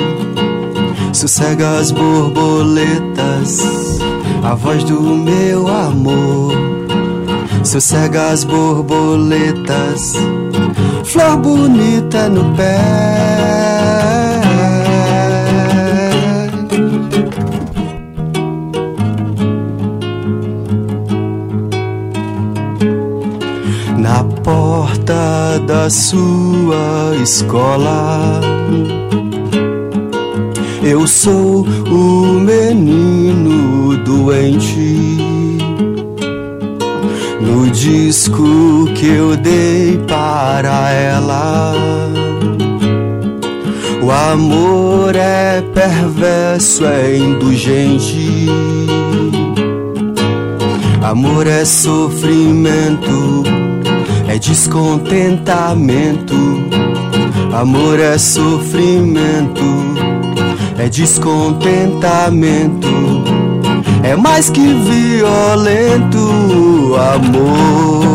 sossega 1.15 1.79
as 1.79 1.91
borboletas. 1.91 3.59
A 4.43 4.55
voz 4.55 4.85
do 4.85 5.01
meu 5.01 5.67
amor 5.67 6.53
sossega 7.65 8.33
as 8.33 8.45
borboletas. 8.45 10.13
Flor 11.05 11.39
bonita 11.39 12.29
no 12.29 12.55
pé. 12.55 14.26
Da 25.67 25.91
sua 25.91 27.17
escola. 27.21 28.41
Eu 30.83 31.07
sou 31.07 31.67
o 31.91 32.41
menino 32.41 33.97
doente. 34.05 35.19
No 37.41 37.69
disco 37.71 38.87
que 38.95 39.07
eu 39.07 39.37
dei 39.37 39.99
para 40.07 40.91
ela. 40.91 41.75
O 44.03 44.11
amor 44.11 45.17
é 45.17 45.61
perverso, 45.75 46.85
é 46.85 47.19
indulgente. 47.19 48.47
Amor 51.03 51.47
é 51.47 51.65
sofrimento, 51.65 53.43
é 54.37 54.39
descontentamento. 54.39 56.35
Amor 57.55 57.99
é 57.99 58.19
sofrimento, 58.19 59.65
é 60.79 60.91
descontentamento. 60.91 62.87
É 64.03 64.15
mais 64.15 64.51
que 64.51 64.61
violento, 64.61 66.19
amor. 66.97 68.06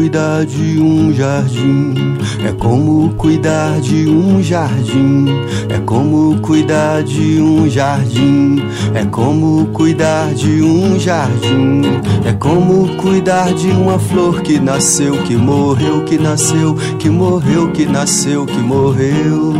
Cuidar 0.00 0.46
de 0.46 0.80
um 0.80 1.12
jardim. 1.12 2.16
É 2.42 2.52
como 2.52 3.10
cuidar 3.16 3.78
de 3.82 4.08
um 4.08 4.42
jardim. 4.42 5.26
É 5.68 5.78
como 5.78 6.40
cuidar 6.40 7.02
de 7.02 7.38
um 7.38 7.68
jardim. 7.68 8.62
É 8.94 9.04
como 9.04 9.66
cuidar 9.66 10.32
de 10.32 10.62
um 10.62 10.98
jardim. 10.98 11.82
É 12.24 12.32
como 12.32 12.96
cuidar 12.96 13.52
de 13.52 13.68
uma 13.68 13.98
flor 13.98 14.40
que 14.40 14.58
nasceu, 14.58 15.22
que 15.24 15.36
morreu, 15.36 16.02
que 16.06 16.16
nasceu, 16.16 16.74
que 16.98 17.10
morreu, 17.10 17.70
que 17.70 17.84
nasceu, 17.84 18.46
que 18.46 18.56
morreu. 18.56 19.52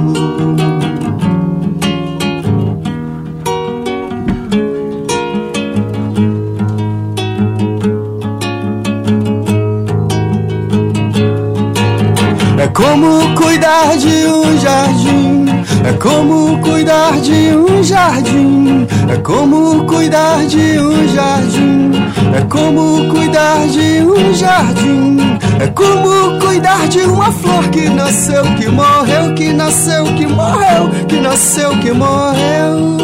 Como 12.70 13.34
cuidar 13.34 13.96
de 13.96 14.26
um 14.26 14.58
jardim. 14.58 15.46
É 15.84 15.92
como 15.94 16.58
cuidar 16.60 17.20
de 17.20 17.56
um 17.56 17.82
jardim. 17.82 18.86
É 19.08 19.16
como 19.16 19.84
cuidar 19.84 20.44
de 20.46 20.78
um 20.78 21.08
jardim. 21.08 21.92
É 22.36 22.40
como 22.48 23.08
cuidar 23.08 23.66
de 23.66 24.02
um 24.02 24.34
jardim. 24.34 25.18
É 25.58 25.66
como 25.68 26.38
cuidar 26.40 26.88
de 26.88 27.00
uma 27.00 27.32
flor 27.32 27.68
que 27.68 27.88
nasceu, 27.88 28.44
que 28.58 28.68
morreu, 28.68 29.34
que 29.34 29.52
nasceu, 29.52 30.04
que 30.14 30.26
morreu, 30.26 30.90
que 31.08 31.20
nasceu, 31.20 31.70
que 31.78 31.92
morreu. 31.92 32.98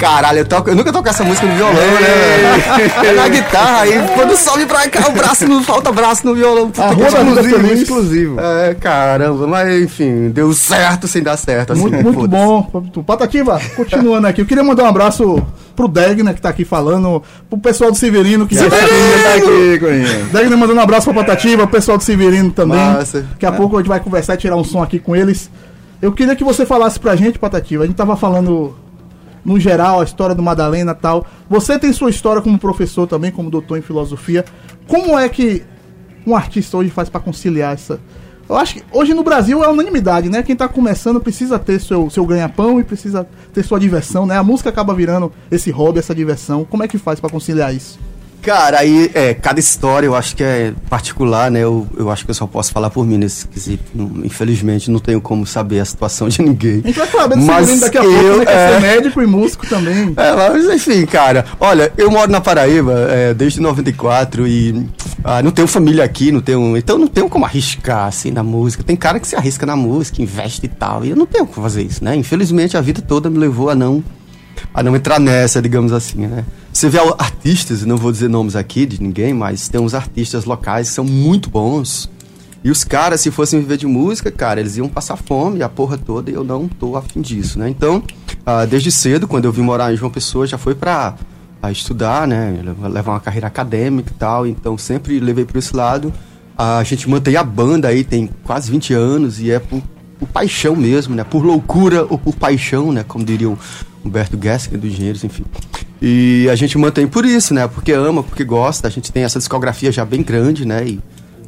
Caralho, 0.00 0.38
eu, 0.38 0.46
toco, 0.46 0.70
eu 0.70 0.74
nunca 0.74 0.90
toco 0.90 1.08
essa 1.08 1.22
música 1.22 1.46
no 1.46 1.54
violão, 1.54 1.74
né? 1.74 3.06
É 3.06 3.12
na 3.12 3.28
guitarra, 3.28 3.82
aí 3.82 3.92
quando 4.14 4.34
sobe 4.36 4.64
pra 4.64 4.88
cá, 4.88 5.08
o 5.08 5.12
braço 5.12 5.46
não 5.46 5.62
falta 5.62 5.92
braço 5.92 6.26
no 6.26 6.34
violão. 6.34 6.70
Puta 6.70 6.88
A 6.88 6.94
que 6.94 7.02
Exclusivo, 7.02 7.72
exclusivo. 7.72 8.40
É, 8.40 8.74
caramba, 8.74 9.46
mas 9.46 9.82
enfim, 9.82 10.30
deu 10.30 10.52
certo 10.54 11.06
sem 11.06 11.22
dar 11.22 11.36
certo. 11.36 11.74
Assim, 11.74 11.82
Muito, 11.82 12.02
muito 12.02 12.20
foda-se. 12.20 12.44
bom. 12.44 13.02
Patativa, 13.02 13.60
continuando 13.76 14.26
aqui. 14.26 14.40
Eu 14.40 14.46
queria 14.46 14.64
mandar 14.64 14.84
um 14.84 14.88
abraço 14.88 15.42
pro 15.76 15.86
Degner, 15.86 16.34
que 16.34 16.40
tá 16.40 16.48
aqui 16.48 16.64
falando, 16.64 17.22
pro 17.48 17.58
pessoal 17.58 17.90
do 17.90 17.96
Severino, 17.96 18.46
que 18.46 18.54
já 18.54 18.68
tá 18.68 18.76
aqui. 18.76 19.78
Corinha. 19.78 20.24
Degner 20.32 20.56
mandando 20.58 20.80
um 20.80 20.82
abraço 20.82 21.12
pra 21.12 21.22
Patativa, 21.22 21.64
o 21.64 21.68
pessoal 21.68 21.98
do 21.98 22.04
Severino 22.04 22.50
também. 22.50 22.78
Massa. 22.78 23.20
Daqui 23.32 23.46
a 23.46 23.52
pouco 23.52 23.76
a 23.76 23.80
gente 23.80 23.88
vai 23.88 24.00
conversar 24.00 24.34
e 24.34 24.38
tirar 24.38 24.56
um 24.56 24.64
som 24.64 24.82
aqui 24.82 24.98
com 24.98 25.14
eles. 25.14 25.50
Eu 26.00 26.12
queria 26.12 26.34
que 26.34 26.42
você 26.44 26.64
falasse 26.64 26.98
pra 26.98 27.14
gente, 27.16 27.38
Patativa. 27.38 27.84
A 27.84 27.86
gente 27.86 27.96
tava 27.96 28.16
falando, 28.16 28.74
no 29.44 29.58
geral, 29.58 30.00
a 30.00 30.04
história 30.04 30.34
do 30.34 30.42
Madalena 30.42 30.94
tal. 30.94 31.26
Você 31.48 31.78
tem 31.78 31.92
sua 31.92 32.10
história 32.10 32.42
como 32.42 32.58
professor 32.58 33.06
também, 33.06 33.30
como 33.30 33.50
doutor 33.50 33.78
em 33.78 33.82
filosofia. 33.82 34.44
Como 34.86 35.18
é 35.18 35.28
que 35.28 35.62
um 36.26 36.36
artista 36.36 36.76
hoje 36.76 36.90
faz 36.90 37.08
pra 37.08 37.20
conciliar 37.20 37.74
essa. 37.74 38.00
Eu 38.48 38.56
acho 38.56 38.74
que 38.74 38.82
hoje 38.90 39.14
no 39.14 39.22
Brasil 39.22 39.62
é 39.62 39.68
unanimidade, 39.68 40.28
né? 40.28 40.42
Quem 40.42 40.56
tá 40.56 40.66
começando 40.66 41.20
precisa 41.20 41.58
ter 41.58 41.80
seu, 41.80 42.10
seu 42.10 42.26
ganha-pão 42.26 42.80
e 42.80 42.84
precisa 42.84 43.26
ter 43.54 43.62
sua 43.62 43.78
diversão, 43.78 44.26
né? 44.26 44.36
A 44.36 44.42
música 44.42 44.70
acaba 44.70 44.92
virando 44.92 45.32
esse 45.50 45.70
hobby, 45.70 46.00
essa 46.00 46.14
diversão. 46.14 46.64
Como 46.64 46.82
é 46.82 46.88
que 46.88 46.98
faz 46.98 47.20
pra 47.20 47.30
conciliar 47.30 47.72
isso? 47.72 47.98
Cara, 48.42 48.78
aí, 48.78 49.10
é, 49.14 49.34
cada 49.34 49.60
história 49.60 50.06
eu 50.06 50.14
acho 50.14 50.34
que 50.34 50.42
é 50.42 50.72
particular, 50.88 51.50
né? 51.50 51.60
Eu, 51.60 51.86
eu 51.96 52.10
acho 52.10 52.24
que 52.24 52.30
eu 52.30 52.34
só 52.34 52.46
posso 52.46 52.72
falar 52.72 52.88
por 52.90 53.06
mim 53.06 53.18
nesse 53.18 53.46
quesito. 53.46 53.84
Não- 53.94 54.24
infelizmente, 54.24 54.90
não 54.90 54.98
tenho 54.98 55.20
como 55.20 55.46
saber 55.46 55.80
a 55.80 55.84
situação 55.84 56.28
de 56.28 56.40
ninguém. 56.42 56.80
A 56.84 56.86
gente 56.88 56.98
vai 56.98 57.06
falar 57.06 57.26
do 57.26 57.36
Mas 57.36 57.80
daqui 57.80 57.98
a 57.98 58.02
pouco, 58.02 58.16
eu, 58.16 58.38
né? 58.38 58.46
Quer 58.46 58.52
é, 58.56 58.72
ser 58.72 58.80
médico 58.80 59.22
e 59.22 59.26
músico 59.26 59.66
também. 59.66 60.14
É, 60.16 60.32
mas 60.34 60.64
enfim, 60.66 61.04
cara. 61.06 61.44
Olha, 61.58 61.92
eu 61.96 62.10
moro 62.10 62.30
na 62.30 62.40
Paraíba 62.40 62.92
é, 63.10 63.34
desde 63.34 63.60
94 63.60 64.46
e 64.46 64.86
ah, 65.22 65.42
não 65.42 65.50
tenho 65.50 65.68
família 65.68 66.04
aqui, 66.04 66.32
não 66.32 66.40
tenho. 66.40 66.76
Então 66.76 66.98
não 66.98 67.06
tenho 67.06 67.28
como 67.28 67.44
arriscar 67.44 68.06
assim 68.06 68.30
na 68.30 68.42
música. 68.42 68.82
Tem 68.82 68.96
cara 68.96 69.20
que 69.20 69.28
se 69.28 69.36
arrisca 69.36 69.66
na 69.66 69.76
música, 69.76 70.22
investe 70.22 70.64
e 70.64 70.68
tal. 70.68 71.04
E 71.04 71.10
eu 71.10 71.16
não 71.16 71.26
tenho 71.26 71.46
como 71.46 71.62
fazer 71.62 71.82
isso, 71.82 72.02
né? 72.02 72.16
Infelizmente 72.16 72.76
a 72.76 72.80
vida 72.80 73.02
toda 73.02 73.28
me 73.28 73.38
levou 73.38 73.68
a 73.70 73.74
não 73.74 74.02
a 74.72 74.82
não 74.82 74.94
entrar 74.94 75.18
nessa, 75.18 75.60
digamos 75.60 75.92
assim, 75.92 76.26
né? 76.26 76.44
Você 76.72 76.88
vê 76.88 76.98
artistas, 77.18 77.84
não 77.84 77.96
vou 77.96 78.12
dizer 78.12 78.28
nomes 78.28 78.54
aqui 78.54 78.86
de 78.86 79.02
ninguém, 79.02 79.34
mas 79.34 79.68
tem 79.68 79.80
uns 79.80 79.94
artistas 79.94 80.44
locais 80.44 80.88
que 80.88 80.94
são 80.94 81.04
muito 81.04 81.50
bons. 81.50 82.08
E 82.62 82.70
os 82.70 82.84
caras, 82.84 83.20
se 83.20 83.30
fossem 83.30 83.58
viver 83.58 83.78
de 83.78 83.86
música, 83.86 84.30
cara, 84.30 84.60
eles 84.60 84.76
iam 84.76 84.88
passar 84.88 85.16
fome, 85.16 85.62
a 85.62 85.68
porra 85.68 85.96
toda, 85.96 86.30
e 86.30 86.34
eu 86.34 86.44
não 86.44 86.68
tô 86.68 86.96
afim 86.96 87.20
disso, 87.20 87.58
né? 87.58 87.68
Então, 87.68 88.02
ah, 88.44 88.66
desde 88.66 88.92
cedo, 88.92 89.26
quando 89.26 89.46
eu 89.46 89.52
vim 89.52 89.62
morar 89.62 89.92
em 89.92 89.96
João 89.96 90.10
Pessoa, 90.10 90.46
já 90.46 90.58
foi 90.58 90.74
pra 90.74 91.14
estudar, 91.70 92.26
né? 92.28 92.62
Levar 92.90 93.12
uma 93.12 93.20
carreira 93.20 93.46
acadêmica 93.46 94.12
e 94.14 94.18
tal, 94.18 94.46
então 94.46 94.78
sempre 94.78 95.18
levei 95.18 95.44
por 95.44 95.56
esse 95.56 95.74
lado. 95.74 96.12
A 96.56 96.82
gente 96.84 97.08
mantém 97.08 97.36
a 97.36 97.42
banda 97.42 97.88
aí, 97.88 98.04
tem 98.04 98.28
quase 98.44 98.70
20 98.70 98.92
anos, 98.92 99.40
e 99.40 99.50
é 99.50 99.58
por, 99.58 99.82
por 100.18 100.28
paixão 100.28 100.76
mesmo, 100.76 101.14
né? 101.14 101.24
Por 101.24 101.42
loucura 101.42 102.06
ou 102.08 102.18
por 102.18 102.34
paixão, 102.36 102.92
né? 102.92 103.02
Como 103.02 103.24
diria 103.24 103.48
o 103.48 103.58
Humberto 104.04 104.38
Gessinger 104.40 104.80
do 104.80 104.86
Engenheiros, 104.86 105.24
enfim. 105.24 105.44
E 106.00 106.48
a 106.50 106.54
gente 106.54 106.78
mantém 106.78 107.06
por 107.06 107.24
isso, 107.24 107.52
né? 107.52 107.66
Porque 107.68 107.92
ama, 107.92 108.22
porque 108.22 108.44
gosta. 108.44 108.88
A 108.88 108.90
gente 108.90 109.12
tem 109.12 109.22
essa 109.22 109.38
discografia 109.38 109.92
já 109.92 110.04
bem 110.04 110.22
grande, 110.22 110.64
né? 110.64 110.86
E, 110.86 111.00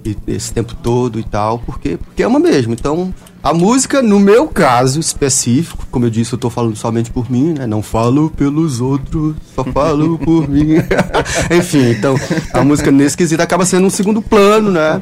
e 0.05 0.17
esse 0.27 0.53
tempo 0.53 0.75
todo 0.75 1.19
e 1.19 1.23
tal, 1.23 1.59
porque, 1.61 1.97
porque 1.97 2.23
ama 2.23 2.39
mesmo. 2.39 2.75
Então, 2.75 3.15
a 3.43 3.55
música, 3.55 4.03
no 4.03 4.21
meu 4.21 4.47
caso 4.47 5.01
específico, 5.01 5.87
como 5.91 6.05
eu 6.05 6.11
disse, 6.11 6.33
eu 6.33 6.39
tô 6.39 6.51
falando 6.51 6.77
somente 6.77 7.11
por 7.11 7.31
mim, 7.31 7.55
né? 7.55 7.67
Não 7.67 7.83
falo 7.83 8.31
pelos 8.31 8.81
outros, 8.81 9.35
só 9.55 9.65
falo 9.65 10.19
por 10.23 10.49
mim. 10.49 10.75
Enfim, 11.51 11.91
então, 11.91 12.15
a 12.53 12.63
música 12.63 12.91
nesse 12.91 13.17
quesito 13.17 13.43
acaba 13.43 13.65
sendo 13.65 13.87
um 13.87 13.91
segundo 13.91 14.21
plano, 14.21 14.71
né? 14.71 15.01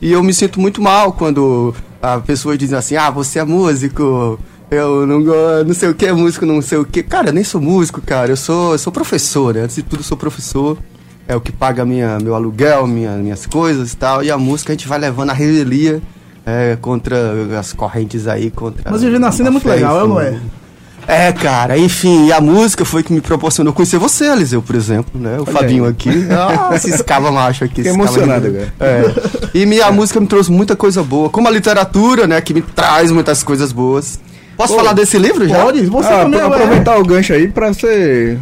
E 0.00 0.12
eu 0.12 0.22
me 0.22 0.34
sinto 0.34 0.60
muito 0.60 0.80
mal 0.80 1.12
quando 1.12 1.74
a 2.02 2.18
pessoa 2.18 2.56
diz 2.56 2.72
assim, 2.72 2.96
ah, 2.96 3.10
você 3.10 3.38
é 3.38 3.44
músico, 3.44 4.38
eu 4.70 5.06
não 5.06 5.22
gosto, 5.24 5.66
não 5.66 5.74
sei 5.74 5.88
o 5.88 5.94
que 5.94 6.06
é 6.06 6.12
músico, 6.12 6.46
não 6.46 6.62
sei 6.62 6.78
o 6.78 6.84
que. 6.84 7.02
Cara, 7.02 7.28
eu 7.28 7.32
nem 7.32 7.44
sou 7.44 7.60
músico, 7.60 8.00
cara, 8.00 8.30
eu 8.30 8.36
sou, 8.36 8.72
eu 8.72 8.78
sou 8.78 8.92
professor, 8.92 9.54
né? 9.54 9.62
Antes 9.62 9.76
de 9.76 9.82
tudo, 9.82 10.00
eu 10.00 10.04
sou 10.04 10.16
professor. 10.16 10.78
É 11.26 11.36
o 11.36 11.40
que 11.40 11.52
paga 11.52 11.84
minha, 11.84 12.18
meu 12.18 12.34
aluguel, 12.34 12.86
minha, 12.86 13.12
minhas 13.16 13.46
coisas 13.46 13.92
e 13.92 13.96
tal. 13.96 14.22
E 14.22 14.30
a 14.30 14.38
música 14.38 14.72
a 14.72 14.74
gente 14.74 14.88
vai 14.88 14.98
levando 14.98 15.30
a 15.30 15.32
revelia 15.32 16.02
é, 16.44 16.76
contra 16.80 17.16
as 17.58 17.72
correntes 17.72 18.26
aí, 18.26 18.50
contra. 18.50 18.90
Mas 18.90 19.02
na 19.02 19.32
cena 19.32 19.48
é 19.48 19.52
muito 19.52 19.64
fé 19.64 19.74
legal, 19.76 20.04
é 20.04 20.08
não 20.08 20.20
é? 20.20 20.40
É, 21.06 21.32
cara, 21.32 21.76
enfim, 21.76 22.26
e 22.26 22.32
a 22.32 22.40
música 22.40 22.84
foi 22.84 23.02
que 23.02 23.12
me 23.12 23.20
proporcionou 23.20 23.72
conhecer 23.72 23.98
você, 23.98 24.26
Eliseu, 24.26 24.62
por 24.62 24.76
exemplo, 24.76 25.20
né? 25.20 25.38
O 25.40 25.46
Fabinho 25.46 25.84
aí. 25.84 25.90
aqui. 25.90 26.10
Ah, 26.30 26.74
esse 26.74 26.90
escava 26.90 27.32
macho 27.32 27.64
aqui. 27.64 27.76
Fiquei 27.76 27.92
emocionado 27.92 28.46
agora. 28.46 28.72
É. 28.78 29.04
E 29.52 29.66
minha 29.66 29.90
música 29.92 30.20
me 30.20 30.26
trouxe 30.26 30.52
muita 30.52 30.76
coisa 30.76 31.02
boa, 31.02 31.28
como 31.28 31.48
a 31.48 31.50
literatura, 31.50 32.26
né? 32.26 32.40
Que 32.40 32.54
me 32.54 32.62
traz 32.62 33.10
muitas 33.10 33.42
coisas 33.42 33.72
boas. 33.72 34.20
Posso 34.60 34.76
falar 34.76 34.92
desse 34.92 35.18
livro 35.18 35.48
já? 35.48 35.62
Pode, 35.64 35.82
você 35.86 36.08
Ah, 36.12 36.20
também 36.22 36.40
é- 36.40 36.42
aproveitar 36.44 36.98
o 36.98 37.04
gancho 37.04 37.32
aí 37.32 37.48
pra 37.48 37.68
você. 37.68 38.36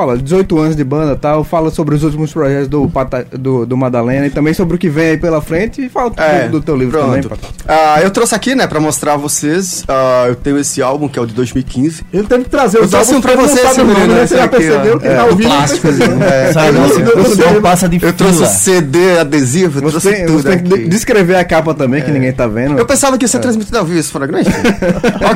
Fala, 0.00 0.16
18 0.16 0.58
anos 0.58 0.76
de 0.76 0.82
banda 0.82 1.12
e 1.12 1.16
tal, 1.16 1.44
fala 1.44 1.70
sobre 1.70 1.94
os 1.94 2.02
últimos 2.02 2.32
projetos 2.32 2.68
do, 2.68 2.88
Pata- 2.88 3.26
do, 3.32 3.66
do 3.66 3.76
Madalena 3.76 4.26
e 4.26 4.30
também 4.30 4.54
sobre 4.54 4.76
o 4.76 4.78
que 4.78 4.88
vem 4.88 5.08
aí 5.10 5.16
pela 5.18 5.42
frente 5.42 5.84
e 5.84 5.90
fala 5.90 6.10
É, 6.16 6.44
do, 6.48 6.52
do 6.58 6.62
teu 6.64 6.74
livro 6.74 6.92
pronto. 6.98 7.06
também, 7.08 7.22
Patata. 7.22 7.52
Ah, 7.68 8.00
eu 8.00 8.10
trouxe 8.10 8.34
aqui, 8.34 8.54
né, 8.54 8.66
pra 8.66 8.80
mostrar 8.80 9.12
a 9.12 9.16
vocês. 9.18 9.84
ah, 9.86 10.24
eu 10.28 10.34
tenho 10.36 10.58
esse 10.58 10.80
álbum 10.80 11.06
que 11.06 11.18
é 11.18 11.22
o 11.22 11.26
de 11.26 11.34
2015. 11.34 12.02
Ele 12.12 12.22
teve 12.26 12.44
que 12.44 12.50
trazer 12.50 12.78
Eu 12.78 12.84
os 12.84 12.90
trouxe 12.90 13.12
álbuns 13.14 13.18
um 13.18 13.20
pra 13.20 13.32
porque 13.32 13.44
ele 13.50 13.56
você, 13.58 13.62
não 13.62 13.68
sabe 13.74 13.80
o 13.80 13.84
nome, 13.84 13.94
Severino, 14.00 14.20
né? 14.20 14.26
Você 14.26 14.36
já 14.38 14.48
percebeu 14.48 14.98
que 15.00 15.06
É, 15.06 15.14
tá 15.16 15.22
do 15.24 15.30
ouvindo. 15.32 15.48
plástico. 15.48 15.86
É, 15.88 16.52
Sabe, 16.54 16.68
eu- 16.68 16.82
você, 16.88 17.02
eu- 17.02 17.22
você 17.24 17.42
eu- 17.44 17.52
não 17.52 17.60
passa 17.62 17.88
de 17.88 18.02
Eu 18.02 18.12
trouxe 18.14 18.34
o 18.34 18.36
fila. 18.38 18.48
CD, 18.48 19.18
adesivo, 19.18 19.78
eu 19.80 19.82
Você 19.82 20.00
trouxe 20.00 20.12
tem, 20.12 20.26
tudo 20.26 20.42
você 20.42 20.56
tem 20.56 20.62
que 20.64 20.88
descrever 20.88 21.34
a 21.36 21.44
capa 21.44 21.74
também, 21.74 22.02
que 22.02 22.10
ninguém 22.10 22.32
tá 22.32 22.46
vendo. 22.46 22.78
Eu 22.78 22.86
pensava 22.86 23.18
que 23.18 23.24
ia 23.24 23.28
ser 23.28 23.38
transmitido 23.40 23.76
ao 23.76 23.84
vivo 23.84 23.98
esse 24.00 24.10
programa. 24.10 24.40
enfim. 24.40 24.52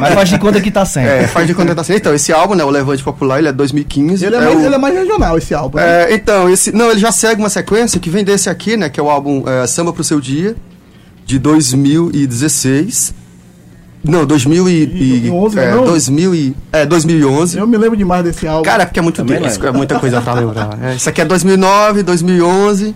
Mas 0.00 0.14
faz 0.14 0.28
de 0.30 0.38
conta 0.38 0.58
que 0.60 0.70
tá 0.70 0.86
sendo. 0.86 1.06
É, 1.08 1.26
faz 1.26 1.46
de 1.46 1.52
conta 1.54 1.68
que 1.68 1.74
tá 1.76 1.84
sendo. 1.84 1.96
Então, 1.98 2.14
esse 2.14 2.32
álbum, 2.32 2.54
né, 2.54 2.64
o 2.64 2.70
Levante 2.70 3.02
Popular, 3.04 3.38
ele 3.38 3.48
é 3.48 3.52
2015. 3.52 4.24
Ele 4.24 4.36
é, 4.36 4.38
é 4.38 4.53
mais, 4.54 4.64
o- 4.64 4.66
ele 4.68 4.74
é 4.74 4.78
mais 4.78 4.94
regional, 4.94 5.38
esse 5.38 5.54
álbum. 5.54 5.78
né? 5.78 6.04
É, 6.10 6.14
então, 6.14 6.48
esse. 6.48 6.72
Não, 6.72 6.90
ele 6.90 7.00
já 7.00 7.12
segue 7.12 7.40
uma 7.40 7.48
sequência 7.50 7.98
que 8.00 8.08
vem 8.10 8.24
desse 8.24 8.48
aqui, 8.48 8.76
né? 8.76 8.88
Que 8.88 8.98
é 8.98 9.02
o 9.02 9.10
álbum 9.10 9.42
é, 9.48 9.66
Samba 9.66 9.92
pro 9.92 10.02
Seu 10.04 10.20
Dia, 10.20 10.56
de 11.24 11.38
2016. 11.38 13.14
Não, 14.06 14.26
2000 14.26 14.68
e, 14.68 14.82
e, 14.82 14.86
2011, 15.30 15.58
é, 15.58 15.70
não? 15.70 15.84
2000 15.84 16.34
e, 16.34 16.54
é, 16.70 16.84
2011. 16.84 17.56
Eu 17.56 17.66
me 17.66 17.78
lembro 17.78 17.96
demais 17.96 18.22
desse 18.22 18.46
álbum. 18.46 18.62
Cara, 18.62 18.82
é 18.82 18.86
porque 18.86 18.98
é 18.98 19.02
muito 19.02 19.16
Também 19.16 19.40
disco, 19.40 19.64
lembro. 19.64 19.68
é 19.68 19.78
muita 19.78 19.98
coisa 19.98 20.20
pra 20.20 20.34
lembrar. 20.34 20.78
É, 20.82 20.94
isso 20.94 21.08
aqui 21.08 21.22
é 21.22 21.24
2009, 21.24 22.02
2011. 22.02 22.94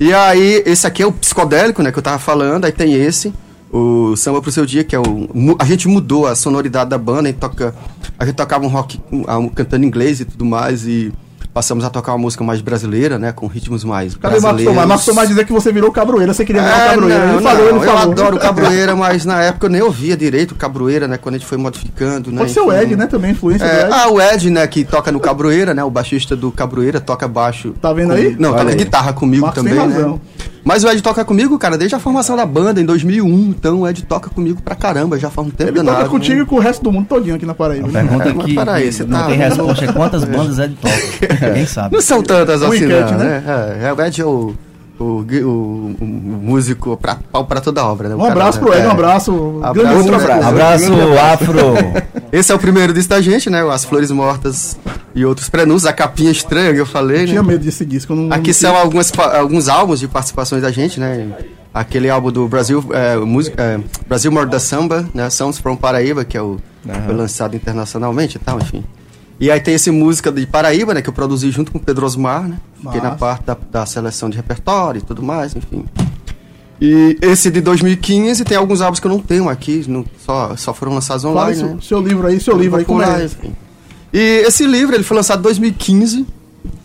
E 0.00 0.12
aí, 0.12 0.62
esse 0.66 0.86
aqui 0.88 1.02
é 1.02 1.06
o 1.06 1.12
psicodélico, 1.12 1.82
né, 1.84 1.92
que 1.92 1.98
eu 1.98 2.02
tava 2.02 2.18
falando. 2.18 2.64
Aí 2.64 2.72
tem 2.72 2.94
esse, 2.94 3.32
o 3.72 4.16
Samba 4.16 4.40
pro 4.42 4.50
Seu 4.50 4.66
Dia, 4.66 4.82
que 4.84 4.94
é 4.94 4.98
o... 4.98 5.28
A 5.58 5.64
gente 5.64 5.86
mudou 5.88 6.26
a 6.26 6.34
sonoridade 6.34 6.90
da 6.90 6.98
banda, 6.98 7.22
a 7.22 7.26
gente, 7.26 7.38
toca, 7.38 7.74
a 8.18 8.24
gente 8.24 8.34
tocava 8.34 8.64
um 8.64 8.68
rock 8.68 9.00
um, 9.12 9.48
cantando 9.48 9.84
inglês 9.84 10.20
e 10.20 10.24
tudo 10.24 10.44
mais, 10.44 10.86
e 10.86 11.12
passamos 11.52 11.84
a 11.84 11.90
tocar 11.90 12.12
uma 12.12 12.18
música 12.18 12.44
mais 12.44 12.60
brasileira, 12.60 13.18
né, 13.18 13.32
com 13.32 13.48
ritmos 13.48 13.82
mais 13.82 14.14
Cadê 14.14 14.22
Marcos 14.22 14.42
brasileiros. 14.42 14.72
Tomás? 14.72 14.88
Marcos 14.88 15.06
Tomás 15.06 15.28
dizer 15.28 15.44
que 15.44 15.52
você 15.52 15.72
virou 15.72 15.90
cabroeira, 15.90 16.32
você 16.32 16.44
queria 16.44 16.62
virar 16.62 16.78
É, 16.78 16.88
cabroeira. 16.90 17.26
não, 17.26 17.34
ele 17.34 17.42
falou, 17.42 17.62
ele 17.64 17.72
não, 17.72 17.80
falou. 17.80 18.02
Eu 18.02 18.10
adoro 18.12 18.38
cabroeira, 18.38 18.94
mas 18.96 19.24
na 19.24 19.42
época 19.42 19.66
eu 19.66 19.70
nem 19.70 19.82
ouvia 19.82 20.16
direito 20.16 20.52
o 20.52 20.54
cabroeira, 20.54 21.08
né? 21.08 21.16
Quando 21.16 21.34
a 21.34 21.38
gente 21.38 21.46
foi 21.48 21.58
modificando, 21.58 22.30
né? 22.30 22.38
Pode 22.38 22.52
ser 22.52 22.60
o. 22.60 22.72
Ed, 22.72 22.94
né? 22.94 23.06
Também, 23.08 23.32
influência 23.32 23.64
É, 23.64 23.80
do 23.84 23.86
Ed. 23.86 23.94
ah, 24.00 24.08
o 24.12 24.20
Ed, 24.22 24.48
né, 24.48 24.64
que 24.68 24.84
toca 24.84 25.10
no 25.10 25.18
Cabroeira, 25.18 25.74
né? 25.74 25.82
O 25.82 25.90
baixista 25.90 26.36
do 26.36 26.52
Cabroeira 26.52 27.00
toca 27.00 27.26
baixo. 27.26 27.74
Tá 27.82 27.92
vendo 27.92 28.10
com- 28.10 28.14
aí? 28.14 28.36
Não, 28.38 28.50
Olha 28.50 28.58
toca 28.60 28.70
aí. 28.70 28.76
guitarra 28.76 29.12
comigo 29.12 29.46
Marcos 29.46 29.60
também, 29.62 29.76
tem 29.76 29.88
né? 29.88 30.18
Mas 30.62 30.84
o 30.84 30.88
Ed 30.90 31.02
toca 31.02 31.24
comigo, 31.24 31.58
cara, 31.58 31.78
desde 31.78 31.94
a 31.96 31.98
formação 31.98 32.36
da 32.36 32.44
banda, 32.44 32.80
em 32.80 32.84
2001. 32.84 33.28
Então 33.50 33.80
o 33.80 33.88
Ed 33.88 34.02
toca 34.04 34.28
comigo 34.30 34.60
pra 34.62 34.74
caramba, 34.74 35.18
já 35.18 35.30
faz 35.30 35.48
um 35.48 35.50
tempo 35.50 35.70
Ele 35.70 35.76
danado. 35.78 35.98
toca 35.98 36.10
contigo 36.10 36.36
né? 36.36 36.42
e 36.42 36.46
com 36.46 36.56
o 36.56 36.58
resto 36.58 36.82
do 36.82 36.92
mundo 36.92 37.06
todinho 37.06 37.34
aqui 37.36 37.46
na 37.46 37.54
Paraíba. 37.54 37.88
A 37.88 37.90
pergunta 37.92 38.28
É, 38.28 38.32
que 38.44 38.54
peraí, 38.54 38.92
você 38.92 39.04
não 39.04 39.18
tá- 39.18 39.26
tem 39.26 39.36
resposta 39.38 39.84
é 39.84 39.92
quantas 39.92 40.24
bandas 40.28 40.58
é 40.58 40.66
de 40.68 40.74
toca. 40.74 41.46
Ninguém 41.48 41.66
sabe. 41.66 41.94
Não 41.94 42.02
são 42.02 42.22
tantas 42.22 42.60
Um 42.62 42.66
assim, 42.72 42.86
não, 42.86 43.00
né? 43.16 43.16
né? 43.16 43.78
É, 43.82 43.86
é, 43.88 43.92
o 43.92 44.00
Ed 44.02 44.20
é 44.20 44.24
o, 44.24 44.54
o, 44.98 45.04
o- 45.04 45.96
o 46.00 46.04
músico 46.04 46.96
pra, 46.98 47.16
pra 47.44 47.60
toda 47.60 47.82
obra, 47.84 48.10
né? 48.10 48.14
Um 48.14 48.18
cara, 48.18 48.32
abraço 48.32 48.58
né? 48.60 48.64
pro 48.66 48.74
Ed, 48.76 48.86
um 48.86 48.88
É. 48.88 48.92
abraço. 48.92 49.60
Abraço, 49.62 49.74
grande 49.74 49.96
outro 49.96 50.12
músico. 50.12 50.32
abraço. 50.32 50.48
Abraço, 50.48 50.92
Afro. 51.32 52.09
Esse 52.32 52.52
é 52.52 52.54
o 52.54 52.58
primeiro 52.58 52.92
disco 52.92 53.10
da 53.10 53.20
gente, 53.20 53.50
né? 53.50 53.62
As 53.68 53.84
Flores 53.84 54.10
Mortas 54.10 54.78
e 55.14 55.24
outros 55.24 55.48
prenúncios, 55.48 55.86
a 55.86 55.92
capinha 55.92 56.30
estranha 56.30 56.72
que 56.72 56.80
eu 56.80 56.86
falei, 56.86 57.22
Eu 57.22 57.26
tinha 57.26 57.42
né? 57.42 57.48
medo 57.48 57.64
desse 57.64 57.84
disco. 57.84 58.14
Não, 58.14 58.32
Aqui 58.32 58.48
não 58.48 58.54
são 58.54 58.76
algumas, 58.76 59.12
alguns 59.18 59.68
álbuns 59.68 60.00
de 60.00 60.06
participações 60.06 60.62
da 60.62 60.70
gente, 60.70 61.00
né? 61.00 61.28
Aquele 61.72 62.08
álbum 62.08 62.30
do 62.30 62.48
Brasil, 62.48 62.84
é, 62.92 63.16
música, 63.16 63.62
é, 63.62 63.80
Brasil 64.08 64.30
Morda 64.30 64.58
Samba, 64.58 65.08
né? 65.12 65.28
Sounds 65.30 65.58
from 65.58 65.76
Paraíba, 65.76 66.24
que 66.24 66.36
é 66.36 66.42
o 66.42 66.58
foi 67.04 67.14
lançado 67.14 67.54
internacionalmente 67.54 68.36
e 68.36 68.40
tal, 68.40 68.58
enfim. 68.58 68.84
E 69.38 69.50
aí 69.50 69.60
tem 69.60 69.74
esse 69.74 69.90
música 69.90 70.30
de 70.30 70.46
Paraíba, 70.46 70.94
né? 70.94 71.02
Que 71.02 71.08
eu 71.08 71.12
produzi 71.12 71.50
junto 71.50 71.72
com 71.72 71.78
o 71.78 71.80
Pedro 71.80 72.06
Osmar, 72.06 72.46
né? 72.46 72.58
Fiquei 72.82 73.00
na 73.00 73.12
parte 73.12 73.44
da, 73.44 73.56
da 73.70 73.86
seleção 73.86 74.28
de 74.28 74.36
repertório 74.36 74.98
e 74.98 75.02
tudo 75.02 75.22
mais, 75.22 75.54
enfim. 75.56 75.84
E 76.80 77.18
esse 77.20 77.50
de 77.50 77.60
2015 77.60 78.42
tem 78.44 78.56
alguns 78.56 78.80
álbuns 78.80 78.98
que 78.98 79.06
eu 79.06 79.10
não 79.10 79.20
tenho 79.20 79.48
aqui, 79.48 79.84
não, 79.86 80.04
só, 80.24 80.56
só 80.56 80.72
foram 80.72 80.94
lançados 80.94 81.24
online, 81.24 81.56
seu, 81.56 81.68
né? 81.68 81.78
seu 81.82 82.00
livro 82.00 82.26
aí, 82.26 82.40
seu 82.40 82.56
livro 82.56 82.78
aí, 82.78 82.84
como 82.86 83.02
é? 83.02 83.28
E 84.12 84.18
esse 84.46 84.66
livro 84.66 84.94
ele 84.94 85.04
foi 85.04 85.16
lançado 85.16 85.40
em 85.40 85.42
2015. 85.42 86.26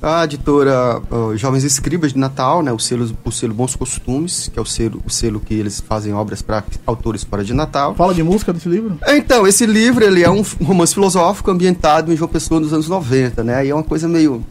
A 0.02 0.24
editora 0.24 1.02
ó, 1.10 1.36
Jovens 1.36 1.64
Escribas 1.64 2.14
de 2.14 2.20
Natal, 2.20 2.62
né, 2.62 2.72
o 2.72 2.80
selo, 2.80 3.18
o 3.24 3.32
selo 3.32 3.54
Bons 3.54 3.76
Costumes, 3.76 4.50
que 4.54 4.60
é 4.60 4.62
o 4.62 4.66
selo, 4.66 5.02
o 5.06 5.10
selo 5.10 5.40
que 5.40 5.54
eles 5.54 5.82
fazem 5.82 6.14
obras 6.14 6.42
para 6.42 6.64
autores 6.86 7.24
fora 7.24 7.44
de 7.44 7.54
Natal. 7.54 7.96
Fala 7.96 8.14
de 8.14 8.22
música 8.22 8.54
desse 8.54 8.70
livro? 8.70 8.98
Então, 9.08 9.48
esse 9.48 9.66
livro 9.66 10.04
ele 10.04 10.24
é 10.24 10.30
um 10.30 10.46
um 10.60 10.66
romance 10.66 10.94
filosófico 10.94 11.50
ambientado 11.50 12.14
em 12.14 12.16
João 12.16 12.30
Pessoa 12.30 12.60
nos 12.60 12.72
anos 12.72 12.88
90, 12.88 13.44
né? 13.44 13.66
E 13.66 13.70
é 13.70 13.74
uma 13.74 13.84
coisa 13.84 14.08
meio 14.08 14.46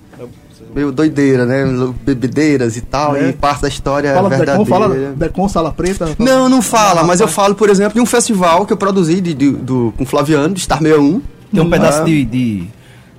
meio 0.75 0.91
doideira, 0.93 1.47
né? 1.47 1.65
Bebedeiras 2.05 2.77
e 2.77 2.81
tal, 2.81 3.15
É. 3.17 3.29
e 3.29 3.33
parte 3.33 3.63
da 3.63 3.69
história 3.69 4.13
Fala 4.15 4.27
é 4.35 4.39
Decon, 4.39 4.65
verdadeira. 4.65 4.67
fala 4.67 5.15
Decon, 5.17 5.49
Sala 5.49 5.73
Preta. 5.73 6.09
Não, 6.19 6.49
não 6.49 6.61
fala, 6.61 7.03
mas 7.05 7.21
eu 7.21 7.29
falo, 7.29 7.55
por 7.55 7.71
exemplo, 7.71 7.95
de 7.95 8.01
um 8.01 8.07
festival 8.07 8.67
que 8.67 8.73
eu 8.73 8.77
produzi 8.77 9.21
de, 9.21 9.33
de- 9.35 9.51
do, 9.53 9.95
com 9.97 10.05
Flaviano, 10.05 10.53
de 10.55 10.61
Star 10.61 10.79
61. 10.81 11.21
Tem 11.53 11.63
um 11.63 11.71
pedaço 11.71 12.01
Ah. 12.01 12.05
de, 12.05 12.25
de, 12.25 12.65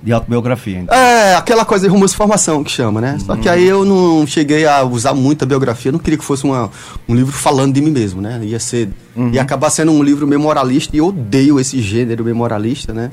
de 0.02 0.12
autobiografia. 0.12 0.80
Então. 0.80 0.94
É, 0.94 1.34
aquela 1.36 1.64
coisa 1.64 1.86
de 1.86 1.90
romance 1.92 2.12
de 2.12 2.18
formação 2.18 2.62
que 2.62 2.70
chama, 2.70 3.00
né? 3.00 3.16
Só 3.24 3.34
que 3.36 3.48
aí 3.48 3.66
eu 3.66 3.84
não 3.84 4.26
cheguei 4.26 4.66
a 4.66 4.82
usar 4.84 5.14
muita 5.14 5.46
biografia, 5.46 5.90
não 5.90 5.98
queria 5.98 6.18
que 6.18 6.24
fosse 6.24 6.44
uma, 6.44 6.70
um 7.08 7.14
livro 7.14 7.32
falando 7.32 7.72
de 7.72 7.80
mim 7.80 7.90
mesmo, 7.90 8.20
né? 8.20 8.38
Ia 8.42 8.60
ser. 8.60 8.90
Ia 9.32 9.40
acabar 9.40 9.70
sendo 9.70 9.90
um 9.92 10.02
livro 10.02 10.26
memorialista 10.26 10.94
e 10.94 10.98
eu 10.98 11.06
odeio 11.06 11.58
esse 11.58 11.80
gênero 11.80 12.22
memorialista, 12.24 12.92
né? 12.92 13.10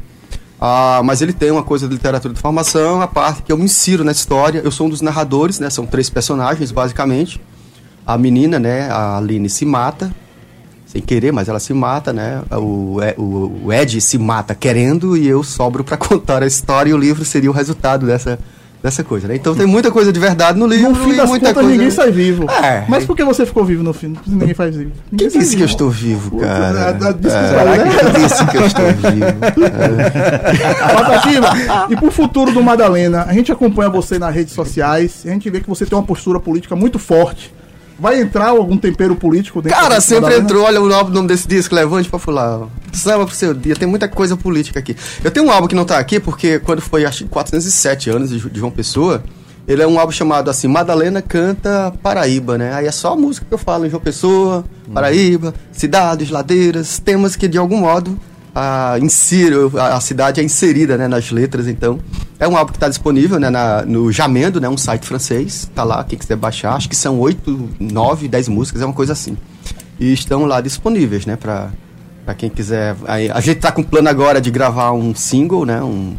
Ah, 0.65 1.02
mas 1.04 1.21
ele 1.21 1.34
tem 1.34 1.52
uma 1.52 1.62
coisa 1.62 1.89
de 1.89 1.93
literatura 1.93 2.34
de 2.34 2.39
formação, 2.39 3.02
a 3.02 3.08
parte 3.08 3.41
que 3.41 3.52
eu 3.52 3.58
me 3.58 3.65
insiro 3.65 4.02
na 4.02 4.13
história. 4.13 4.62
Eu 4.63 4.71
sou 4.71 4.88
um 4.88 4.89
dos 4.89 5.02
narradores, 5.02 5.60
né? 5.60 5.69
São 5.69 5.86
três 5.86 6.10
personagens, 6.10 6.71
basicamente. 6.71 7.41
A 8.08 8.17
menina, 8.17 8.58
né? 8.60 8.89
A 8.89 9.17
Aline 9.17 9.49
se 9.49 9.65
mata, 9.65 10.15
sem 10.86 11.02
querer, 11.02 11.34
mas 11.34 11.49
ela 11.49 11.60
se 11.60 11.73
mata, 11.73 12.13
né? 12.13 12.41
O, 12.49 12.97
o, 13.17 13.62
o 13.65 13.73
Ed 13.73 13.99
se 13.99 14.17
mata 14.17 14.56
querendo 14.56 15.17
e 15.17 15.28
eu 15.28 15.43
sobro 15.43 15.84
pra 15.84 15.97
contar 15.99 16.41
a 16.41 16.47
história 16.47 16.91
e 16.91 16.93
o 16.93 16.97
livro 16.97 17.26
seria 17.26 17.52
o 17.52 17.54
resultado 17.54 18.06
dessa, 18.06 18.39
dessa 18.84 19.02
coisa, 19.02 19.30
né? 19.30 19.36
Então 19.38 19.56
tem 19.56 19.65
muita 19.65 19.89
coisa 19.89 20.12
de 20.12 20.19
verdade 20.19 20.60
no 20.60 20.67
livro 20.67 20.89
No 20.89 20.96
fim 20.96 21.15
das 21.15 21.30
muita 21.30 21.48
contas, 21.48 21.63
coisa... 21.63 21.69
ninguém 21.69 21.89
sai 21.89 22.12
vivo. 22.12 22.52
É. 22.52 22.84
Mas 22.89 23.06
por 23.06 23.15
que 23.15 23.24
você 23.24 23.46
ficou 23.46 23.63
vivo 23.63 23.82
no 23.82 23.93
fim? 23.93 24.13
Ninguém 24.28 24.54
faz 24.54 24.76
vivo. 24.76 24.91
Ninguém 25.10 25.30
Quem 25.30 25.39
disse 25.39 25.56
que 25.56 25.63
eu 25.63 25.67
vivo. 25.67 25.72
estou 25.72 25.89
vivo, 25.89 26.38
cara? 26.39 26.80
É, 26.80 26.89
aí, 27.62 27.80
né? 27.80 27.96
Quem 28.13 28.24
disse 28.26 28.46
que 28.46 28.58
eu 28.58 28.65
estou 28.65 28.86
vivo? 28.86 29.24
E 31.89 31.96
pro 31.96 32.12
futuro 32.12 32.52
do 32.52 32.62
Madalena, 32.62 33.24
a 33.24 33.34
gente 33.34 33.52
acompanha 33.52 33.89
você 33.89 34.19
nas 34.19 34.34
redes 34.34 34.54
sociais, 34.54 35.24
a 35.26 35.30
gente 35.30 35.50
vê 35.50 35.62
que 35.62 35.69
você 35.69 35.86
tem 35.86 35.98
uma 35.98 36.04
postura 36.04 36.39
política 36.39 36.76
muito 36.76 37.00
forte. 37.00 37.54
Vai 38.04 38.20
entrar 38.20 38.50
algum 38.50 38.76
tempero 38.78 39.16
político 39.16 39.62
dentro 39.62 39.80
Cara, 39.80 40.02
sempre 40.02 40.36
entrou, 40.38 40.66
olha 40.66 40.82
o 40.82 40.89
nome- 40.89 41.26
desse 41.26 41.48
disco, 41.48 41.74
Levante 41.74 42.10
pra 42.10 42.20
Fular. 42.20 42.68
Samba 42.92 43.26
pro 43.26 43.34
seu 43.34 43.54
dia, 43.54 43.78
tem 43.78 43.88
muita 43.88 44.10
coisa 44.10 44.36
política 44.36 44.78
aqui. 44.78 44.94
Eu 45.24 45.32
tenho 45.32 45.46
um 45.46 45.52
álbum 45.52 45.70
que 45.70 45.74
não 45.74 45.86
tá 45.86 45.98
aqui, 45.98 46.20
porque 46.20 46.60
quando 46.60 46.82
foi, 46.82 47.06
acho 47.06 47.24
que 47.24 47.30
407 47.30 48.10
anos 48.10 48.30
de 48.30 48.60
João 48.60 48.70
Pessoa, 48.70 49.24
ele 49.66 49.82
é 49.82 49.88
um 49.88 49.98
álbum 49.98 50.12
chamado 50.12 50.50
assim, 50.50 50.68
Madalena 50.68 51.22
Canta 51.22 51.94
Paraíba, 52.04 52.58
né? 52.58 52.74
Aí 52.74 52.88
é 52.88 52.92
só 52.92 53.13
a 53.13 53.16
música 53.16 53.46
que 53.48 53.54
eu 53.54 53.58
falo 53.58 53.86
em 53.86 53.89
João 53.89 54.02
Pessoa, 54.02 54.66
Paraíba, 54.94 55.54
cidades, 55.72 56.30
ladeiras, 56.30 57.00
temas 57.00 57.38
que 57.38 57.48
de 57.48 57.58
algum 57.58 57.78
modo 57.78 58.20
a, 58.54 58.98
insiro, 59.02 59.72
a, 59.78 59.96
a 59.96 60.02
cidade 60.02 60.39
é 60.39 60.44
inserida 60.44 60.98
né, 60.98 61.08
nas 61.08 61.32
letras, 61.32 61.68
então. 61.68 62.00
É 62.39 62.48
um 62.48 62.58
álbum 62.58 62.72
que 62.72 62.78
está 62.78 62.89
disponível 62.89 63.39
né, 63.39 63.50
na- 63.50 63.84
no 63.86 64.12
Jamendo, 64.12 64.60
né, 64.60 64.68
um 64.70 64.78
site 64.78 65.06
francês, 65.08 65.70
tá 65.74 65.84
lá, 65.84 66.04
quem 66.04 66.18
quiser 66.20 66.36
baixar, 66.36 66.74
acho 66.76 66.89
que 66.89 66.96
são 66.96 67.20
8, 67.20 67.70
9, 67.80 68.28
10 68.28 68.48
músicas, 68.50 68.82
é 68.82 68.86
uma 68.86 68.94
coisa 68.94 69.13
assim. 69.13 69.38
E 70.00 70.12
estão 70.12 70.46
lá 70.46 70.60
disponíveis, 70.62 71.26
né, 71.26 71.36
pra 71.38 71.70
quem 72.38 72.50
quiser. 72.50 72.96
Aí, 73.08 73.30
a 73.32 73.39
gente 73.39 73.60
tá 73.60 73.72
com 73.72 73.82
plano 73.84 74.10
agora 74.10 74.39
de 74.42 74.52
gravar 74.52 74.92
um 74.92 75.13
single, 75.16 75.66
né, 75.66 75.82
um... 75.82 76.16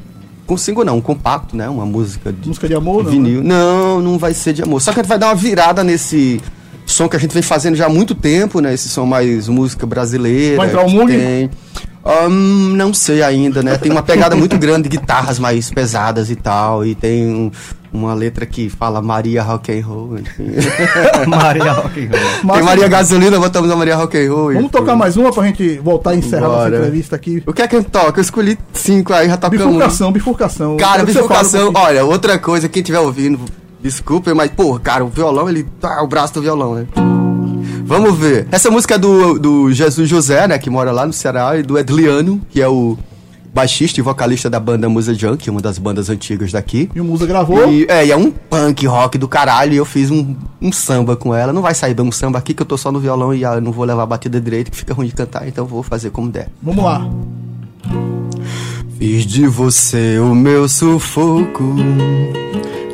Um 0.46 0.58
single 0.58 0.84
não, 0.84 0.98
um 0.98 1.00
compacto, 1.00 1.56
né, 1.56 1.68
uma 1.70 1.86
música 1.86 2.30
de 2.30 2.48
Música 2.48 2.68
de 2.68 2.74
amor, 2.74 3.02
não, 3.04 3.10
vinil. 3.10 3.42
Não, 3.42 4.00
não 4.02 4.18
vai 4.18 4.34
ser 4.34 4.52
de 4.52 4.62
amor. 4.62 4.80
Só 4.82 4.92
que 4.92 5.00
a 5.00 5.02
gente 5.02 5.08
vai 5.08 5.18
dar 5.18 5.28
uma 5.28 5.34
virada 5.34 5.82
nesse 5.82 6.38
som 6.84 7.08
que 7.08 7.16
a 7.16 7.18
gente 7.18 7.32
vem 7.32 7.42
fazendo 7.42 7.74
já 7.76 7.86
há 7.86 7.88
muito 7.88 8.14
tempo, 8.14 8.60
né? 8.60 8.74
Esse 8.74 8.90
som 8.90 9.06
mais 9.06 9.48
música 9.48 9.86
brasileira. 9.86 10.58
Vai 10.58 10.66
entrar 10.68 10.84
o 10.84 10.90
Mug? 10.90 11.10
Tem. 11.10 11.48
Ahn, 12.04 12.74
não 12.76 12.92
sei 12.92 13.22
ainda, 13.22 13.62
né? 13.62 13.78
Tem 13.78 13.90
uma 13.90 14.02
pegada 14.02 14.36
muito 14.36 14.58
grande 14.58 14.88
de 14.88 14.98
guitarras 14.98 15.38
mais 15.38 15.70
pesadas 15.70 16.30
e 16.30 16.36
tal. 16.36 16.84
E 16.84 16.94
tem 16.94 17.26
um- 17.26 17.50
uma 17.92 18.12
letra 18.12 18.44
que 18.44 18.68
fala 18.68 19.00
Maria 19.00 19.42
Rock 19.42 19.72
and 19.72 19.86
Roll. 19.86 20.18
Enfim. 20.18 20.50
Maria 21.26 21.72
Rock 21.72 22.00
and 22.00 22.10
Roll. 22.10 22.54
Tem 22.56 22.62
Maria 22.62 22.88
Gasolina, 22.88 23.38
botamos 23.38 23.70
a 23.70 23.76
Maria 23.76 23.96
Rock 23.96 24.18
and 24.18 24.28
Roll. 24.30 24.46
Vamos 24.48 24.58
enfim. 24.64 24.68
tocar 24.68 24.96
mais 24.96 25.16
uma 25.16 25.32
pra 25.32 25.44
gente 25.44 25.78
voltar 25.78 26.10
a 26.10 26.16
encerrar 26.16 26.48
nossa 26.48 26.58
Bora. 26.64 26.76
entrevista 26.76 27.16
aqui. 27.16 27.42
O 27.46 27.52
que 27.52 27.62
é 27.62 27.68
que 27.68 27.76
a 27.76 27.80
gente 27.80 27.90
toca? 27.90 28.18
Eu 28.18 28.22
escolhi 28.22 28.58
cinco 28.72 29.12
aí, 29.14 29.28
já 29.28 29.36
tocamos. 29.36 29.64
Bifurcação, 29.66 30.12
bifurcação. 30.12 30.76
Cara, 30.76 31.02
um 31.02 31.06
bifurcação, 31.06 31.72
olha, 31.74 32.04
outra 32.04 32.38
coisa, 32.38 32.68
quem 32.68 32.80
estiver 32.82 32.98
ouvindo, 33.00 33.40
desculpa, 33.80 34.34
mas, 34.34 34.50
pô, 34.50 34.78
cara, 34.78 35.04
o 35.04 35.08
violão, 35.08 35.48
ele 35.48 35.62
tá 35.80 36.02
o 36.02 36.06
braço 36.08 36.34
do 36.34 36.42
violão, 36.42 36.74
né? 36.74 36.86
Vamos 37.84 38.18
ver. 38.18 38.48
Essa 38.50 38.70
música 38.70 38.94
é 38.94 38.98
do, 38.98 39.38
do 39.38 39.72
Jesus 39.72 40.08
José, 40.08 40.48
né, 40.48 40.58
que 40.58 40.70
mora 40.70 40.90
lá 40.90 41.06
no 41.06 41.12
Ceará, 41.12 41.58
e 41.58 41.62
do 41.62 41.78
Edliano, 41.78 42.40
que 42.50 42.60
é 42.60 42.68
o 42.68 42.96
baixista 43.52 44.00
e 44.00 44.02
vocalista 44.02 44.50
da 44.50 44.58
banda 44.58 44.88
Musa 44.88 45.14
Junk, 45.14 45.48
uma 45.48 45.60
das 45.60 45.78
bandas 45.78 46.10
antigas 46.10 46.50
daqui. 46.50 46.90
E 46.94 47.00
o 47.00 47.04
Musa 47.04 47.24
gravou. 47.26 47.70
E, 47.70 47.86
é, 47.88 48.06
e 48.06 48.10
é 48.10 48.16
um 48.16 48.30
punk 48.30 48.86
rock 48.86 49.16
do 49.18 49.28
caralho, 49.28 49.74
e 49.74 49.76
eu 49.76 49.84
fiz 49.84 50.10
um, 50.10 50.34
um 50.60 50.72
samba 50.72 51.14
com 51.14 51.34
ela. 51.34 51.52
Não 51.52 51.62
vai 51.62 51.74
sair 51.74 51.94
bem 51.94 52.04
um 52.04 52.10
samba 52.10 52.38
aqui, 52.38 52.54
que 52.54 52.62
eu 52.62 52.66
tô 52.66 52.76
só 52.76 52.90
no 52.90 52.98
violão 52.98 53.32
e 53.32 53.44
ah, 53.44 53.54
eu 53.54 53.60
não 53.60 53.70
vou 53.70 53.84
levar 53.84 54.02
a 54.02 54.06
batida 54.06 54.40
direito, 54.40 54.70
que 54.70 54.76
fica 54.76 54.92
ruim 54.94 55.06
de 55.06 55.14
cantar, 55.14 55.46
então 55.46 55.66
vou 55.66 55.82
fazer 55.82 56.10
como 56.10 56.30
der. 56.30 56.48
Vamos 56.62 56.82
lá. 56.82 57.06
Fiz 58.98 59.26
de 59.26 59.46
você 59.46 60.18
o 60.18 60.34
meu 60.34 60.68
sufoco, 60.68 61.76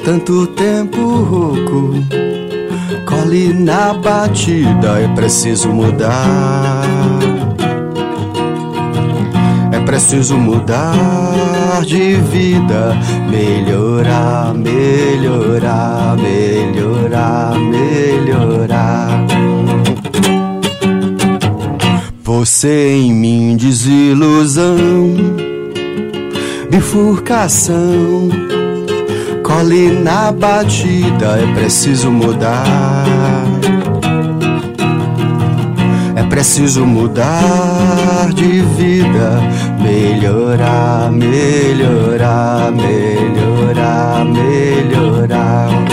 tanto 0.04 0.46
tempo 0.48 0.98
rouco. 1.22 2.29
Cole 3.30 3.54
na 3.54 3.94
batida, 3.94 5.00
é 5.00 5.06
preciso 5.14 5.68
mudar. 5.68 6.82
É 9.70 9.78
preciso 9.84 10.36
mudar 10.36 11.80
de 11.86 12.14
vida, 12.14 12.96
melhorar, 13.30 14.52
melhorar, 14.52 16.16
melhorar, 16.16 17.56
melhorar. 17.56 19.26
Você 22.24 22.94
em 22.94 23.14
mim 23.14 23.56
desilusão, 23.56 24.74
bifurcação. 26.68 28.49
Cole 29.60 29.90
na 29.90 30.32
batida, 30.32 31.38
é 31.38 31.54
preciso 31.54 32.10
mudar. 32.10 33.44
É 36.16 36.22
preciso 36.22 36.86
mudar 36.86 38.30
de 38.32 38.62
vida, 38.62 39.38
melhorar, 39.78 41.12
melhorar, 41.12 42.72
melhorar, 42.72 44.24
melhorar. 44.24 45.89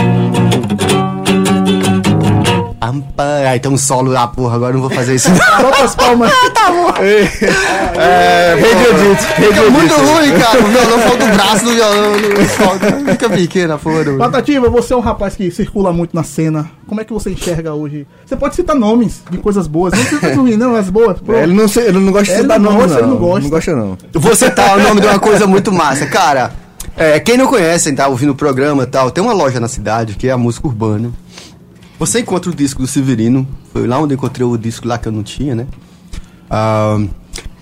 Ampa, 3.18 3.50
aí 3.50 3.60
tem 3.60 3.72
um 3.72 3.78
solo 3.78 4.12
lá, 4.12 4.28
porra, 4.28 4.56
agora 4.56 4.74
não 4.74 4.82
vou 4.82 4.92
fazer 4.92 5.16
isso. 5.16 5.30
Bota 5.60 5.84
as 5.84 5.96
palmas. 5.96 6.32
É, 8.00 8.56
Fica 8.58 9.70
muito 9.72 9.94
ruim, 9.96 10.32
cara. 10.40 10.60
O 10.60 10.68
violão 10.68 11.00
falta 11.00 11.26
o 11.26 11.28
braço 11.30 11.66
do 11.66 11.72
violão. 11.72 12.14
falta- 12.50 13.12
Fica 13.12 13.30
pequena, 13.30 13.78
porra. 13.78 14.18
Patativa, 14.18 14.70
você 14.70 14.94
é 14.94 14.98
um 14.98 15.00
rapaz 15.00 15.36
que 15.36 15.50
circula 15.50 15.92
muito 15.92 16.16
na 16.16 16.24
cena. 16.24 16.70
Como 16.88 17.02
é 17.02 17.04
que 17.04 17.12
você 17.14 17.32
enxerga 17.32 17.74
hoje? 17.74 18.06
Você 18.26 18.36
pode 18.36 18.56
citar 18.56 18.76
nomes 18.76 19.22
de 19.32 19.38
coisas 19.38 19.66
boas. 19.68 19.94
Não 19.94 20.04
precisa 20.06 20.36
ruim, 20.36 20.56
não, 20.58 20.76
as 20.76 20.90
boas. 20.90 21.20
Pronto. 21.22 21.40
Ele 21.40 21.54
não, 21.54 21.66
ele 21.66 22.00
não 22.00 22.12
gosta 22.12 22.34
de 22.36 22.42
citar 22.42 22.60
não 22.60 22.72
nome, 22.72 22.84
gosta, 22.84 22.94
não. 22.94 23.00
ele 23.04 23.10
não 23.12 23.18
gosta. 23.18 23.42
Não 23.42 23.50
gosta, 23.50 23.76
não. 23.76 23.98
Vou 24.14 24.36
citar 24.36 24.78
o 24.78 24.82
nome 24.82 25.02
de 25.02 25.08
uma 25.08 25.20
coisa 25.20 25.48
muito 25.48 25.72
massa. 25.72 26.06
Cara, 26.06 26.52
é, 26.96 27.20
quem 27.20 27.38
não 27.38 27.48
conhece, 27.48 27.92
tá 27.94 28.08
ouvindo 28.08 28.32
o 28.32 28.36
programa 28.36 28.84
e 28.84 28.88
tal, 28.88 29.10
tem 29.12 29.24
uma 29.24 29.34
loja 29.34 29.60
na 29.60 29.68
cidade 29.68 30.16
que 30.16 30.28
é 30.28 30.32
a 30.32 30.38
música 30.38 30.68
urbana. 30.68 31.12
Você 32.00 32.20
encontra 32.20 32.52
o 32.52 32.56
disco 32.56 32.82
do 32.82 32.88
Severino. 32.88 33.48
Foi 33.74 33.88
lá 33.88 34.00
onde 34.00 34.14
eu 34.14 34.18
encontrei 34.18 34.46
o 34.46 34.58
disco 34.58 34.88
lá 34.88 34.98
que 34.98 35.08
eu 35.08 35.12
não 35.12 35.24
tinha, 35.24 35.56
né? 35.56 35.66
Ah, 36.50 36.98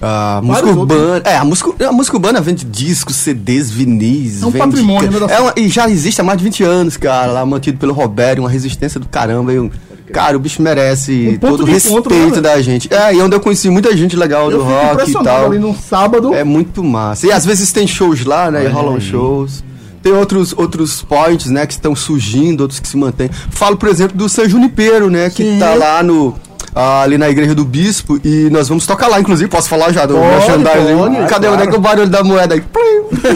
a 0.02 0.42
música 0.44 0.66
Vários 0.66 0.78
urbana. 0.78 1.22
É, 1.26 1.38
a 1.38 1.46
música, 1.46 1.88
a 1.88 1.92
música 1.92 2.18
urbana 2.18 2.42
vende 2.42 2.66
discos, 2.66 3.16
CDs, 3.16 3.70
vinis. 3.72 4.44
É 4.44 4.46
um 4.46 4.50
vende- 4.52 4.66
patrimônio, 4.66 5.12
né, 5.12 5.34
É 5.34 5.40
uma- 5.40 5.54
e 5.56 5.68
já 5.70 5.90
existe 5.90 6.20
há 6.22 6.24
mais 6.24 6.38
de 6.38 6.44
20 6.44 6.64
anos, 6.64 6.98
cara, 6.98 7.32
lá 7.32 7.46
mantido 7.46 7.78
pelo 7.78 7.94
Roberto, 7.94 8.40
uma 8.40 8.50
resistência 8.50 9.00
do 9.00 9.08
caramba. 9.08 9.54
e 9.54 9.60
um- 9.60 9.72
cara, 10.12 10.36
o 10.38 10.40
bicho 10.40 10.62
merece 10.62 11.36
Um 11.36 11.38
todo 11.40 11.64
o 11.66 11.70
encontro, 11.70 12.14
respeito 12.14 12.36
né, 12.36 12.42
da 12.42 12.62
gente. 12.62 12.94
É, 12.94 13.16
e 13.16 13.22
onde 13.22 13.36
eu 13.36 13.40
conheci 13.40 13.70
muita 13.70 13.96
gente 13.98 14.16
legal 14.16 14.52
Eu 14.52 14.60
do 14.60 14.64
rock 14.64 15.10
e 15.10 15.14
tal. 15.14 15.46
ali 15.48 15.60
num 15.60 15.74
sábado. 15.76 16.34
É 16.34 16.44
muito 16.44 16.84
massa. 16.84 17.26
E 17.28 17.32
às 17.32 17.46
vezes 17.46 17.72
tem 17.72 17.88
shows 17.88 18.24
lá, 18.26 18.52
né? 18.52 18.66
e 18.66 18.68
rolam 18.68 19.00
shows. 19.00 19.64
Tem 20.06 20.14
outros, 20.14 20.54
outros 20.56 21.02
points, 21.02 21.48
né? 21.48 21.66
Que 21.66 21.74
estão 21.74 21.96
surgindo, 21.96 22.62
outros 22.62 22.80
que 22.80 22.88
se 22.88 22.96
mantêm. 22.96 23.28
Falo, 23.50 23.76
por 23.76 23.90
exemplo, 23.90 24.16
do 24.16 24.30
San 24.30 24.48
Junipero, 24.48 25.10
né? 25.10 25.32
Que 25.32 25.42
Sim. 25.42 25.58
tá 25.58 25.74
lá 25.74 26.04
no, 26.04 26.36
ah, 26.76 27.02
ali 27.02 27.18
na 27.18 27.28
igreja 27.28 27.56
do 27.56 27.66
bispo 27.66 28.20
e 28.24 28.48
nós 28.52 28.70
vamos 28.70 28.86
tocar 28.86 29.08
lá, 29.08 29.20
inclusive, 29.20 29.50
posso 29.50 29.68
falar 29.68 29.92
já 29.92 30.06
do 30.06 30.16
merchandising? 30.16 31.26
Cadê 31.28 31.48
onde 31.48 31.64
é 31.64 31.68
que 31.68 31.76
o 31.76 31.80
barulho 31.80 32.08
da 32.08 32.24
moeda 32.24 32.54
aí? 32.54 32.64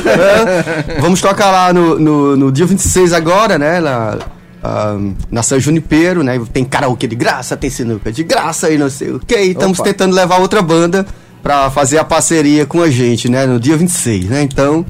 É, 0.05 0.99
vamos 1.01 1.19
tocar 1.21 1.49
lá 1.49 1.73
no, 1.73 1.97
no, 1.97 2.37
no 2.37 2.51
dia 2.51 2.67
26 2.67 3.13
agora, 3.13 3.57
né? 3.57 3.79
Na, 3.79 4.19
ah, 4.63 4.95
na 5.31 5.41
São 5.41 5.59
Junipero, 5.59 6.21
né? 6.21 6.39
Tem 6.53 6.63
karaokê 6.63 7.07
de 7.07 7.15
graça, 7.15 7.57
tem 7.57 7.71
sinuca 7.71 8.11
de 8.11 8.23
graça 8.23 8.69
e 8.69 8.77
não 8.77 8.91
sei 8.91 9.09
o 9.09 9.19
que. 9.19 9.35
Estamos 9.35 9.79
tentando 9.79 10.13
levar 10.13 10.37
outra 10.37 10.61
banda 10.61 11.03
pra 11.41 11.71
fazer 11.71 11.97
a 11.97 12.03
parceria 12.03 12.67
com 12.67 12.79
a 12.79 12.91
gente, 12.91 13.27
né? 13.27 13.47
No 13.47 13.59
dia 13.59 13.75
26, 13.75 14.25
né? 14.25 14.43
Então, 14.43 14.85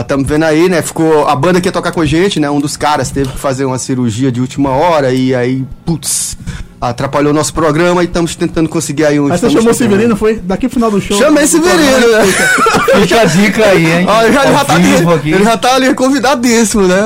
estamos 0.00 0.26
vendo 0.26 0.44
aí, 0.44 0.68
né? 0.68 0.80
Ficou 0.82 1.26
a 1.26 1.34
banda 1.34 1.60
que 1.60 1.68
ia 1.68 1.72
tocar 1.72 1.92
com 1.92 2.00
a 2.00 2.06
gente, 2.06 2.38
né? 2.38 2.48
Um 2.50 2.60
dos 2.60 2.76
caras 2.76 3.10
teve 3.10 3.30
que 3.30 3.38
fazer 3.38 3.64
uma 3.64 3.78
cirurgia 3.78 4.30
de 4.30 4.40
última 4.40 4.70
hora 4.70 5.12
e 5.12 5.34
aí, 5.34 5.64
putz, 5.84 6.36
atrapalhou 6.80 7.32
o 7.32 7.34
nosso 7.34 7.54
programa 7.54 8.02
e 8.02 8.06
estamos 8.06 8.34
tentando 8.34 8.68
conseguir 8.68 9.04
aí 9.04 9.20
um. 9.20 9.30
Aí 9.30 9.38
você 9.38 9.50
chamou 9.50 9.70
o 9.70 9.74
Severino, 9.74 10.16
foi? 10.16 10.36
Daqui 10.36 10.68
pro 10.68 10.74
final 10.74 10.90
do 10.90 11.00
show. 11.00 11.16
Chamei 11.16 11.46
Severino, 11.46 12.12
né? 12.12 12.24
Fica 13.00 13.20
a 13.20 13.24
dica 13.24 13.64
aí, 13.64 13.86
hein? 13.86 14.06
Ó, 14.08 14.22
ele, 14.22 14.32
já, 14.32 14.40
ele 14.40 14.48
Ao 14.48 14.58
já 14.58 14.64
tá 14.64 14.78
ele 14.78 15.44
já 15.44 15.56
tá 15.56 15.74
ali 15.74 15.94
convidadíssimo, 15.94 16.86
né? 16.86 17.00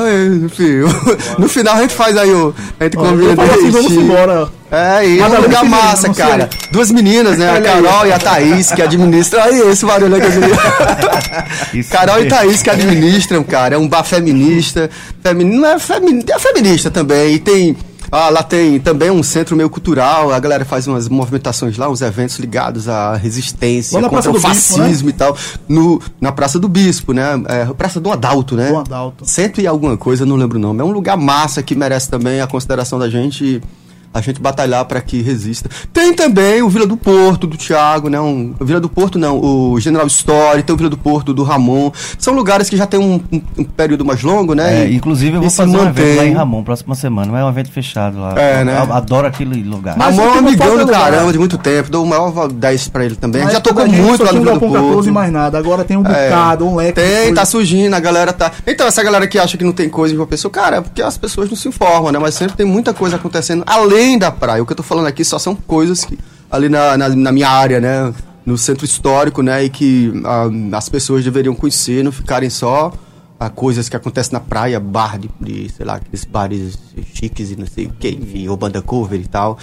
Enfim, 0.45 0.81
no 1.39 1.49
final 1.49 1.77
a 1.77 1.83
gente 1.83 1.95
faz 1.95 2.17
aí 2.17 2.33
o. 2.33 2.55
A 2.81 2.85
gente 2.85 2.97
Ó, 2.97 3.03
convida 3.03 3.37
falo 3.37 3.53
assim, 3.53 3.71
vamos 3.71 3.93
embora. 3.93 4.49
É, 4.71 5.07
e 5.07 5.21
é 5.21 5.27
um 5.27 5.41
lugar 5.41 5.65
massa, 5.65 6.13
cara. 6.13 6.49
Duas 6.71 6.91
meninas, 6.91 7.39
né? 7.39 7.57
A 7.57 7.61
Carol 7.61 8.07
e 8.07 8.13
a 8.13 8.19
Thaís, 8.19 8.73
que 8.73 8.83
administram. 8.83 9.43
Aí, 9.43 9.61
esse 9.71 9.87
barulho 9.87 10.17
que 10.21 10.27
eu 10.27 11.85
Carol 11.91 12.21
e. 12.21 12.29
Thaís 12.29 12.63
que 12.63 12.71
administram, 12.71 13.45
cara. 13.45 13.77
É 13.77 13.79
um 13.79 13.89
bar 13.89 14.05
feminista. 14.05 14.91
Femini... 15.23 15.57
Não 15.57 15.69
é 15.69 15.79
feminista, 15.79 16.35
é 16.35 16.39
feminista 16.39 16.91
também. 16.91 17.35
E 17.35 17.39
tem. 17.39 17.77
Ah, 18.11 18.29
lá 18.31 18.43
tem 18.43 18.79
também 18.79 19.11
um 19.11 19.23
centro 19.23 19.57
meio 19.57 19.69
cultural. 19.69 20.33
A 20.33 20.39
galera 20.39 20.65
faz 20.65 20.87
umas 20.87 21.09
movimentações 21.09 21.77
lá, 21.77 21.89
uns 21.89 22.03
eventos 22.03 22.39
ligados 22.39 22.89
à 22.89 23.17
resistência 23.17 24.01
contra 24.01 24.31
o 24.31 24.33
do 24.33 24.39
Bispo, 24.39 24.49
né? 24.49 24.55
fascismo 24.55 25.09
e 25.11 25.13
tal. 25.13 25.37
No, 25.69 26.01
na 26.21 26.31
Praça 26.31 26.59
do 26.59 26.69
Bispo, 26.69 27.13
né? 27.13 27.25
É, 27.49 27.65
Praça 27.75 28.01
do 28.01 28.11
Adalto, 28.13 28.55
né? 28.55 28.71
Do 28.71 28.79
Adalto. 28.79 29.29
Cento 29.29 29.61
e 29.61 29.67
alguma 29.67 29.97
coisa, 29.97 30.25
não 30.25 30.37
lembro 30.37 30.57
o 30.57 30.61
nome. 30.61 30.81
É 30.81 30.85
um 30.85 30.93
lugar 30.93 31.17
massa 31.17 31.63
que 31.63 31.75
merece 31.75 32.09
também 32.09 32.41
a 32.41 32.47
consideração 32.47 32.99
da 32.99 33.09
gente. 33.09 33.45
e 33.45 33.86
A 34.13 34.21
gente 34.21 34.41
batalhar 34.41 34.85
para 34.87 35.01
que 35.01 35.21
resista. 35.21 35.69
Tem 35.93 36.15
também 36.15 36.63
o 36.63 36.69
Vila 36.69 36.87
do 36.87 36.97
Porto, 36.97 37.47
do 37.47 37.57
Thiago, 37.57 38.09
né? 38.09 38.19
Um, 38.19 38.55
o 38.59 38.65
Vila 38.65 38.81
do 38.81 38.89
Porto 38.89 39.19
não, 39.19 39.39
o 39.39 39.79
General 39.79 40.07
Story, 40.07 40.63
tem 40.63 40.73
o 40.75 40.77
Vila 40.77 40.89
do 40.89 40.97
Porto, 40.97 41.35
do 41.35 41.43
Ramon. 41.43 41.91
São 42.19 42.33
lugares 42.35 42.71
que 42.71 42.77
já 42.77 42.87
tem 42.87 42.99
um, 42.99 43.21
um- 43.31 43.43
um 43.59 43.65
período 43.65 44.05
mais 44.05 44.23
longo, 44.23 44.55
né? 44.55 44.85
É, 44.85 44.89
E- 44.89 44.95
inclusive 44.97 45.37
eu 45.37 45.41
vou 45.43 45.51
fazer 45.51 45.77
um 45.77 45.83
evento 45.87 46.09
lá 46.09 46.15
mantém. 46.17 46.33
em 46.33 46.35
Ramon, 46.35 46.65
próxima 46.65 46.95
semana, 46.95 47.31
mas 47.31 47.43
é 47.43 47.45
um 47.45 47.49
evento 47.51 47.71
fechado 47.71 48.19
lá. 48.19 48.35
É, 48.41 48.65
né? 48.65 48.79
Eu 48.87 48.93
adoro 48.95 49.27
aquele 49.27 49.63
lugar. 49.63 49.97
Mas- 49.99 50.17
Ramon 50.17 50.31
é 50.31 50.35
um 50.35 50.39
amigão 50.39 50.77
do 50.79 50.85
lugar. 50.85 51.11
caramba 51.11 51.33
de 51.33 51.39
muito 51.39 51.59
tempo. 51.59 51.91
Dou 51.91 52.05
o 52.05 52.07
maior 52.09 52.49
10 52.51 52.89
pra 52.89 53.05
ele 53.05 53.17
também. 53.17 53.45
Na 53.45 53.51
já 53.51 53.61
tocou 53.61 53.87
muito 53.87 54.23
lá 54.25 54.33
no 54.33 54.41
Vila 54.41 54.53
um 54.53 54.59
do 54.59 54.61
14 54.61 54.93
Porto. 54.95 55.09
e 55.09 55.11
mais 55.13 55.31
nada. 55.33 55.59
Agora 55.59 55.85
tem 55.85 55.97
um 55.97 56.07
É. 56.07 56.29
bocado, 56.31 56.67
um 56.67 56.75
leque. 56.77 56.93
Tem, 57.01 57.35
tá 57.35 57.45
surgindo, 57.45 57.93
a 57.95 58.01
galera 58.01 58.33
tá. 58.33 58.51
Então, 58.67 58.87
essa 58.87 59.03
galera 59.03 59.27
que 59.27 59.39
acha 59.39 59.57
que 59.59 59.65
não 59.65 59.73
tem 59.73 59.89
coisa 59.91 60.15
em 60.15 60.17
uma 60.19 60.27
pessoa, 60.27 60.51
cara, 60.51 60.77
é 60.77 60.81
porque 60.81 61.03
as 61.03 61.19
pessoas 61.19 61.51
não 61.51 61.57
se 61.57 61.69
informam, 61.69 62.11
né? 62.13 62.19
Mas 62.19 62.35
sempre 62.35 62.57
tem 62.57 62.65
muita 62.67 62.95
coisa 62.95 63.17
acontecendo 63.17 63.63
além 63.67 64.06
da 64.19 64.31
praia. 64.31 64.63
O 64.63 64.67
que 64.67 64.73
eu 64.73 64.77
tô 64.77 64.83
falando 64.83 65.07
aqui 65.07 65.25
só 65.25 65.39
são 65.39 65.55
coisas 65.55 66.05
que 66.05 66.19
ali 66.51 66.69
na, 66.69 66.97
na, 66.97 67.09
na 67.09 67.33
minha 67.33 67.49
área, 67.49 67.81
né? 67.81 68.13
No 68.45 68.57
centro 68.57 68.85
histórico, 68.85 69.43
né? 69.43 69.65
E 69.65 69.69
que 69.69 70.13
ah, 70.25 70.47
as 70.77 70.89
pessoas 70.89 71.25
deveriam 71.25 71.55
conhecer, 71.55 72.05
não 72.05 72.13
ficarem 72.13 72.49
só 72.49 72.93
a 73.39 73.51
coisas 73.51 73.89
que 73.89 73.97
acontecem 73.97 74.33
na 74.33 74.41
praia, 74.41 74.79
bar 74.81 75.19
de, 75.19 75.29
de, 75.41 75.69
sei 75.77 75.85
lá, 75.85 75.97
aqueles 75.97 76.25
bares 76.25 76.79
chiques 77.13 77.51
e 77.51 77.57
não 77.57 77.67
sei 77.67 77.87
o 77.87 77.91
que, 77.99 78.09
enfim, 78.09 78.47
ou 78.49 78.57
banda 78.57 78.81
cover 78.81 79.21
e 79.21 79.27
tal. 79.27 79.59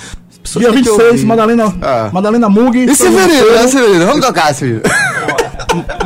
Dia 0.57 0.71
têm 0.73 0.83
que 0.83 0.89
26, 0.89 1.11
ouvir. 1.11 1.25
Madalena, 1.25 1.73
Ah. 1.81 2.09
Madalena 2.11 2.49
Mug. 2.49 2.77
E 2.77 2.93
Severino, 2.95 3.49
né, 3.51 3.67
Severino? 3.67 4.05
Vamos 4.05 4.25
tocar, 4.25 4.53
Severino. 4.53 4.81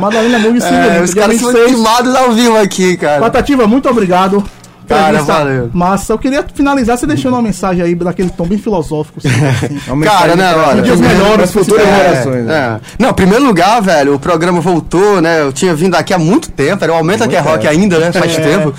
Madalena 0.00 0.38
Mug 0.38 0.54
e 0.58 0.58
É, 0.62 0.68
Severino. 0.70 1.04
os 1.04 1.10
Dia 1.12 1.22
caras 1.22 1.40
são 1.40 1.52
26. 1.52 1.74
queimados 1.74 2.14
ao 2.14 2.32
vivo 2.32 2.56
aqui, 2.56 2.96
cara. 2.96 3.20
Patativa, 3.20 3.66
muito 3.66 3.88
obrigado. 3.88 4.42
Cara, 4.88 5.22
valeu. 5.22 5.70
Massa. 5.72 6.12
Eu 6.14 6.18
queria 6.18 6.44
finalizar 6.54 6.96
você 6.96 7.06
deixando 7.06 7.34
uma 7.34 7.42
mensagem 7.42 7.82
aí 7.82 7.94
daquele 7.94 8.30
tom 8.30 8.46
bem 8.46 8.58
filosófico. 8.58 9.18
assim. 9.18 9.28
É 9.86 9.92
uma 9.92 10.04
Cara, 10.04 10.34
né, 10.34 10.54
olha. 10.54 10.82
Dias 10.82 11.00
melhores 11.00 11.52
futuras 11.52 11.86
É, 11.86 11.94
gerações. 12.08 12.44
né? 12.46 12.54
É. 12.54 12.80
Não, 13.02 13.10
em 13.10 13.14
primeiro 13.14 13.44
lugar, 13.44 13.80
velho, 13.82 14.14
o 14.14 14.18
programa 14.18 14.60
voltou, 14.60 15.20
né? 15.20 15.42
Eu 15.42 15.52
tinha 15.52 15.74
vindo 15.74 15.94
aqui 15.94 16.12
há 16.14 16.18
muito 16.18 16.50
tempo, 16.50 16.82
era 16.82 16.92
o 16.92 16.96
Aumenta 16.96 17.28
que 17.28 17.36
é 17.36 17.40
Rock 17.40 17.66
ainda, 17.66 17.98
né? 17.98 18.10
Faz 18.12 18.36
É. 18.36 18.40
tempo. 18.40 18.74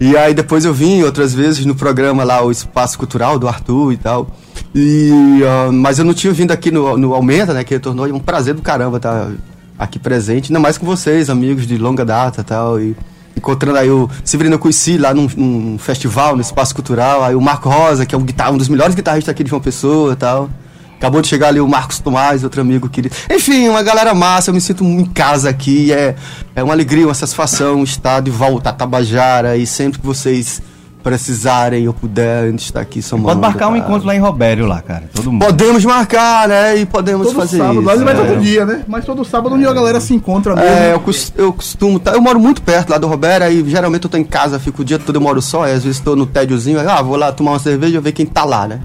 E 0.00 0.16
aí 0.16 0.34
depois 0.34 0.64
eu 0.64 0.74
vim 0.74 1.02
outras 1.04 1.32
vezes 1.32 1.64
no 1.64 1.74
programa 1.76 2.24
lá, 2.24 2.42
o 2.44 2.50
Espaço 2.50 2.98
Cultural 2.98 3.38
do 3.38 3.46
Arthur 3.46 3.92
e 3.92 3.96
tal. 3.96 4.26
E, 4.74 5.40
ah, 5.46 5.70
mas 5.72 5.98
eu 5.98 6.04
não 6.04 6.12
tinha 6.14 6.32
vindo 6.32 6.50
aqui 6.50 6.70
no, 6.70 6.96
no 6.98 7.14
Aumenta, 7.14 7.52
né? 7.54 7.62
Que 7.62 7.78
tornou 7.78 8.06
um 8.06 8.18
prazer 8.18 8.54
do 8.54 8.62
caramba 8.62 8.96
estar 8.96 9.30
aqui 9.78 9.98
presente, 9.98 10.50
ainda 10.50 10.58
mais 10.60 10.76
com 10.78 10.84
vocês, 10.86 11.30
amigos 11.30 11.66
de 11.66 11.76
longa 11.78 12.04
data 12.04 12.40
e 12.40 12.44
tal. 12.44 12.78
Encontrando 13.36 13.78
aí 13.78 13.90
o 13.90 14.08
Severino 14.24 14.58
conheci 14.58 14.98
lá 14.98 15.14
num, 15.14 15.28
num 15.36 15.78
festival, 15.78 16.36
no 16.36 16.42
Espaço 16.42 16.74
Cultural, 16.74 17.24
aí 17.24 17.34
o 17.34 17.40
Marco 17.40 17.68
Rosa, 17.68 18.04
que 18.04 18.14
é 18.14 18.18
um, 18.18 18.22
guitarra, 18.22 18.52
um 18.52 18.58
dos 18.58 18.68
melhores 18.68 18.94
guitarristas 18.94 19.32
aqui 19.32 19.42
de 19.42 19.50
João 19.50 19.62
Pessoa 19.62 20.12
e 20.12 20.16
tal. 20.16 20.50
Acabou 20.96 21.20
de 21.20 21.26
chegar 21.26 21.48
ali 21.48 21.60
o 21.60 21.66
Marcos 21.66 21.98
Tomás, 21.98 22.44
outro 22.44 22.60
amigo 22.60 22.88
querido. 22.88 23.16
Enfim, 23.28 23.68
uma 23.68 23.82
galera 23.82 24.14
massa, 24.14 24.50
eu 24.50 24.54
me 24.54 24.60
sinto 24.60 24.84
em 24.84 25.04
casa 25.04 25.50
aqui. 25.50 25.92
É, 25.92 26.14
é 26.54 26.62
uma 26.62 26.72
alegria, 26.72 27.04
uma 27.06 27.14
satisfação 27.14 27.82
estar 27.82 28.20
de 28.20 28.30
volta 28.30 28.70
a 28.70 28.72
Tabajara 28.72 29.56
e 29.56 29.66
sempre 29.66 29.98
que 29.98 30.06
vocês 30.06 30.62
precisarem 31.02 31.86
ou 31.88 31.94
puderem 31.94 32.54
estar 32.56 32.80
aqui 32.80 33.02
somando. 33.02 33.28
Pode 33.28 33.40
marcar 33.40 33.68
um 33.68 33.72
cara. 33.72 33.84
encontro 33.84 34.06
lá 34.06 34.14
em 34.14 34.18
Robério 34.20 34.66
lá, 34.66 34.80
cara. 34.80 35.04
Todo 35.12 35.30
mundo. 35.32 35.44
Podemos 35.44 35.84
marcar, 35.84 36.48
né? 36.48 36.76
E 36.78 36.86
podemos 36.86 37.26
Todo 37.28 37.36
fazer 37.36 37.58
sábado. 37.58 37.82
isso. 37.82 38.04
Vai 38.04 38.14
é. 38.14 38.16
todo 38.16 38.40
dia, 38.40 38.64
né? 38.64 38.84
Mas 38.86 39.04
todo 39.04 39.24
sábado 39.24 39.54
onde 39.54 39.66
a 39.66 39.72
galera 39.72 40.00
se 40.00 40.14
encontra 40.14 40.54
mesmo. 40.54 40.70
É, 40.70 40.92
eu, 40.92 41.00
cos- 41.00 41.32
eu 41.36 41.52
costumo. 41.52 41.98
tá- 41.98 42.12
eu 42.12 42.20
moro 42.22 42.38
muito 42.40 42.62
perto 42.62 42.90
lá 42.90 42.98
do 42.98 43.06
Roberto, 43.06 43.42
aí 43.42 43.64
geralmente 43.68 44.04
eu 44.04 44.10
tô 44.10 44.16
em 44.16 44.24
casa, 44.24 44.58
fico 44.58 44.82
o 44.82 44.84
dia 44.84 44.98
todo, 44.98 45.16
eu 45.16 45.20
moro 45.20 45.42
só, 45.42 45.64
aí 45.64 45.72
às 45.72 45.84
vezes 45.84 46.00
tô 46.00 46.14
no 46.16 46.26
tédiozinho, 46.26 46.78
aí, 46.80 46.86
ah, 46.86 47.02
vou 47.02 47.16
lá 47.16 47.32
tomar 47.32 47.52
uma 47.52 47.58
cerveja 47.58 47.98
e 47.98 48.00
ver 48.00 48.12
quem 48.12 48.24
tá 48.26 48.44
lá, 48.44 48.66
né? 48.68 48.80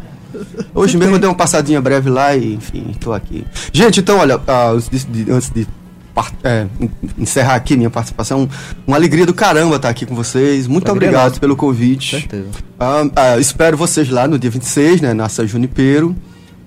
Hoje 0.76 0.98
mesmo 0.98 1.16
eu 1.16 1.20
dei 1.20 1.28
uma 1.30 1.36
passadinha 1.36 1.82
breve 1.82 2.10
lá 2.10 2.36
e, 2.36 2.54
enfim, 2.56 2.96
tô 3.00 3.12
aqui. 3.14 3.46
Gente, 3.72 4.00
então, 4.02 4.20
olha, 4.20 4.40
ah, 4.48 4.70
antes 4.72 4.90
de, 4.90 5.24
de- 5.24 5.32
antes 5.32 5.50
de 5.50 5.68
é, 6.44 6.66
en- 6.80 6.90
encerrar 7.18 7.56
aqui 7.56 7.76
minha 7.78 7.90
participação, 7.90 8.48
uma 8.86 8.98
alegria 8.98 9.26
do 9.26 9.34
caramba 9.34 9.76
estar 9.78 9.90
aqui 9.90 10.06
com 10.06 10.16
vocês. 10.16 10.68
Muito 10.68 10.90
Alegria 10.90 11.10
obrigado 11.10 11.30
nossa. 11.30 11.40
pelo 11.40 11.56
convite. 11.56 12.28
Ah, 12.80 13.04
ah, 13.16 13.38
espero 13.40 13.78
vocês 13.78 14.10
lá 14.10 14.28
no 14.28 14.38
dia 14.40 14.50
26, 14.50 15.02
né, 15.02 15.14
na 15.14 15.30
São 15.30 15.46
Junipero. 15.48 16.16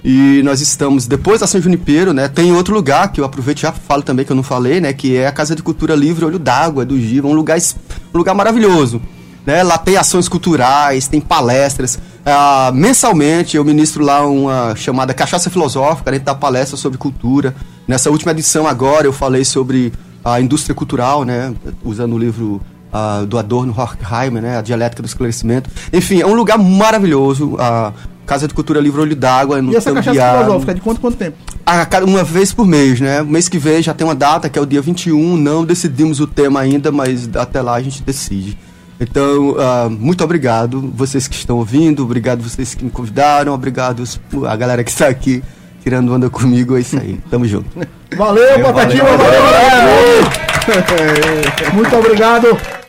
E 0.03 0.40
nós 0.44 0.62
estamos, 0.62 1.07
depois 1.07 1.40
da 1.40 1.46
São 1.46 1.61
Junipero, 1.61 2.14
né, 2.14 2.26
tem 2.26 2.53
outro 2.53 2.72
lugar 2.74 3.12
que 3.12 3.20
eu 3.20 3.24
aproveito 3.24 3.59
e 3.59 3.62
já 3.62 3.72
falo 3.72 4.03
também, 4.03 4.24
que 4.24 4.32
eu 4.32 4.36
não 4.36 4.42
falei, 4.42 4.80
né, 4.80 4.92
que 4.94 5.14
é 5.16 5.26
a 5.26 5.32
Casa 5.32 5.55
de 5.55 5.62
Cultura 5.62 5.94
Livre 5.94 6.24
Olho 6.24 6.38
d'Água, 6.38 6.86
do 6.86 6.98
Giva, 6.98 7.28
um 7.28 7.34
lugar, 7.34 7.59
um 8.14 8.16
lugar 8.18 8.34
maravilhoso. 8.34 9.01
Né? 9.44 9.62
Lá 9.62 9.76
tem 9.76 9.96
ações 9.96 10.26
culturais, 10.28 11.07
tem 11.09 11.20
palestras. 11.20 11.98
Ah, 12.24 12.70
mensalmente 12.74 13.57
eu 13.57 13.64
ministro 13.64 14.03
lá 14.05 14.26
uma 14.26 14.74
chamada 14.76 15.12
Cachaça 15.12 15.51
Filosófica, 15.51 16.11
a 16.11 16.14
gente 16.14 16.22
dá 16.22 16.34
palestra 16.34 16.76
sobre 16.78 16.96
cultura. 16.98 17.55
Nessa 17.91 18.09
última 18.09 18.30
edição 18.30 18.68
agora 18.68 19.05
eu 19.05 19.12
falei 19.12 19.45
sobre 19.45 19.93
a 20.24 20.41
indústria 20.41 20.72
cultural, 20.72 21.24
né, 21.24 21.53
usando 21.84 22.14
o 22.14 22.18
livro 22.20 22.61
ah, 22.93 23.24
do 23.26 23.36
Adorno 23.36 23.74
Horkheimer, 23.76 24.41
né, 24.41 24.59
a 24.59 24.62
dialética 24.62 25.03
do 25.03 25.07
esclarecimento. 25.07 25.68
Enfim, 25.93 26.20
é 26.20 26.24
um 26.24 26.34
lugar 26.34 26.57
maravilhoso. 26.57 27.57
A 27.59 27.93
Casa 28.24 28.47
de 28.47 28.55
Cultura 28.55 28.78
Livre 28.78 29.01
Olho 29.01 29.16
d'Água 29.16 29.61
no 29.61 29.72
E 29.72 29.76
essa 29.76 29.91
cachaça 29.91 30.05
Tambiá, 30.05 30.38
filosófica, 30.38 30.72
de 30.72 30.80
quanto 30.80 31.01
quanto 31.01 31.16
tempo? 31.16 31.36
a 31.66 31.84
uma 32.05 32.22
vez 32.22 32.53
por 32.53 32.64
mês, 32.64 33.01
né? 33.01 33.24
Mês 33.24 33.49
que 33.49 33.59
vem 33.59 33.82
já 33.82 33.93
tem 33.93 34.07
uma 34.07 34.14
data, 34.14 34.49
que 34.49 34.57
é 34.57 34.62
o 34.62 34.66
dia 34.66 34.80
21. 34.80 35.36
Não 35.36 35.64
decidimos 35.64 36.20
o 36.20 36.28
tema 36.28 36.61
ainda, 36.61 36.93
mas 36.93 37.28
até 37.34 37.61
lá 37.61 37.74
a 37.74 37.82
gente 37.82 38.05
decide. 38.05 38.57
Então, 39.01 39.57
ah, 39.59 39.88
muito 39.91 40.22
obrigado 40.22 40.93
vocês 40.95 41.26
que 41.26 41.34
estão 41.34 41.57
ouvindo, 41.57 42.05
obrigado 42.05 42.41
vocês 42.41 42.72
que 42.72 42.84
me 42.84 42.91
convidaram, 42.91 43.53
obrigado 43.53 44.05
a 44.49 44.55
galera 44.55 44.84
que 44.84 44.93
está 44.93 45.09
aqui 45.09 45.43
tirando 45.83 46.12
onda 46.14 46.31
comigo. 46.31 46.76
É 46.76 46.81
isso 46.81 46.99
aí. 46.99 47.18
Tamo 47.31 47.47
junto. 47.47 47.68
Valeu, 48.16 48.61
Patativa, 48.61 49.16
valeu, 49.16 49.43
valeu. 49.43 50.24
Muito 51.74 51.97
obrigado. 51.97 52.80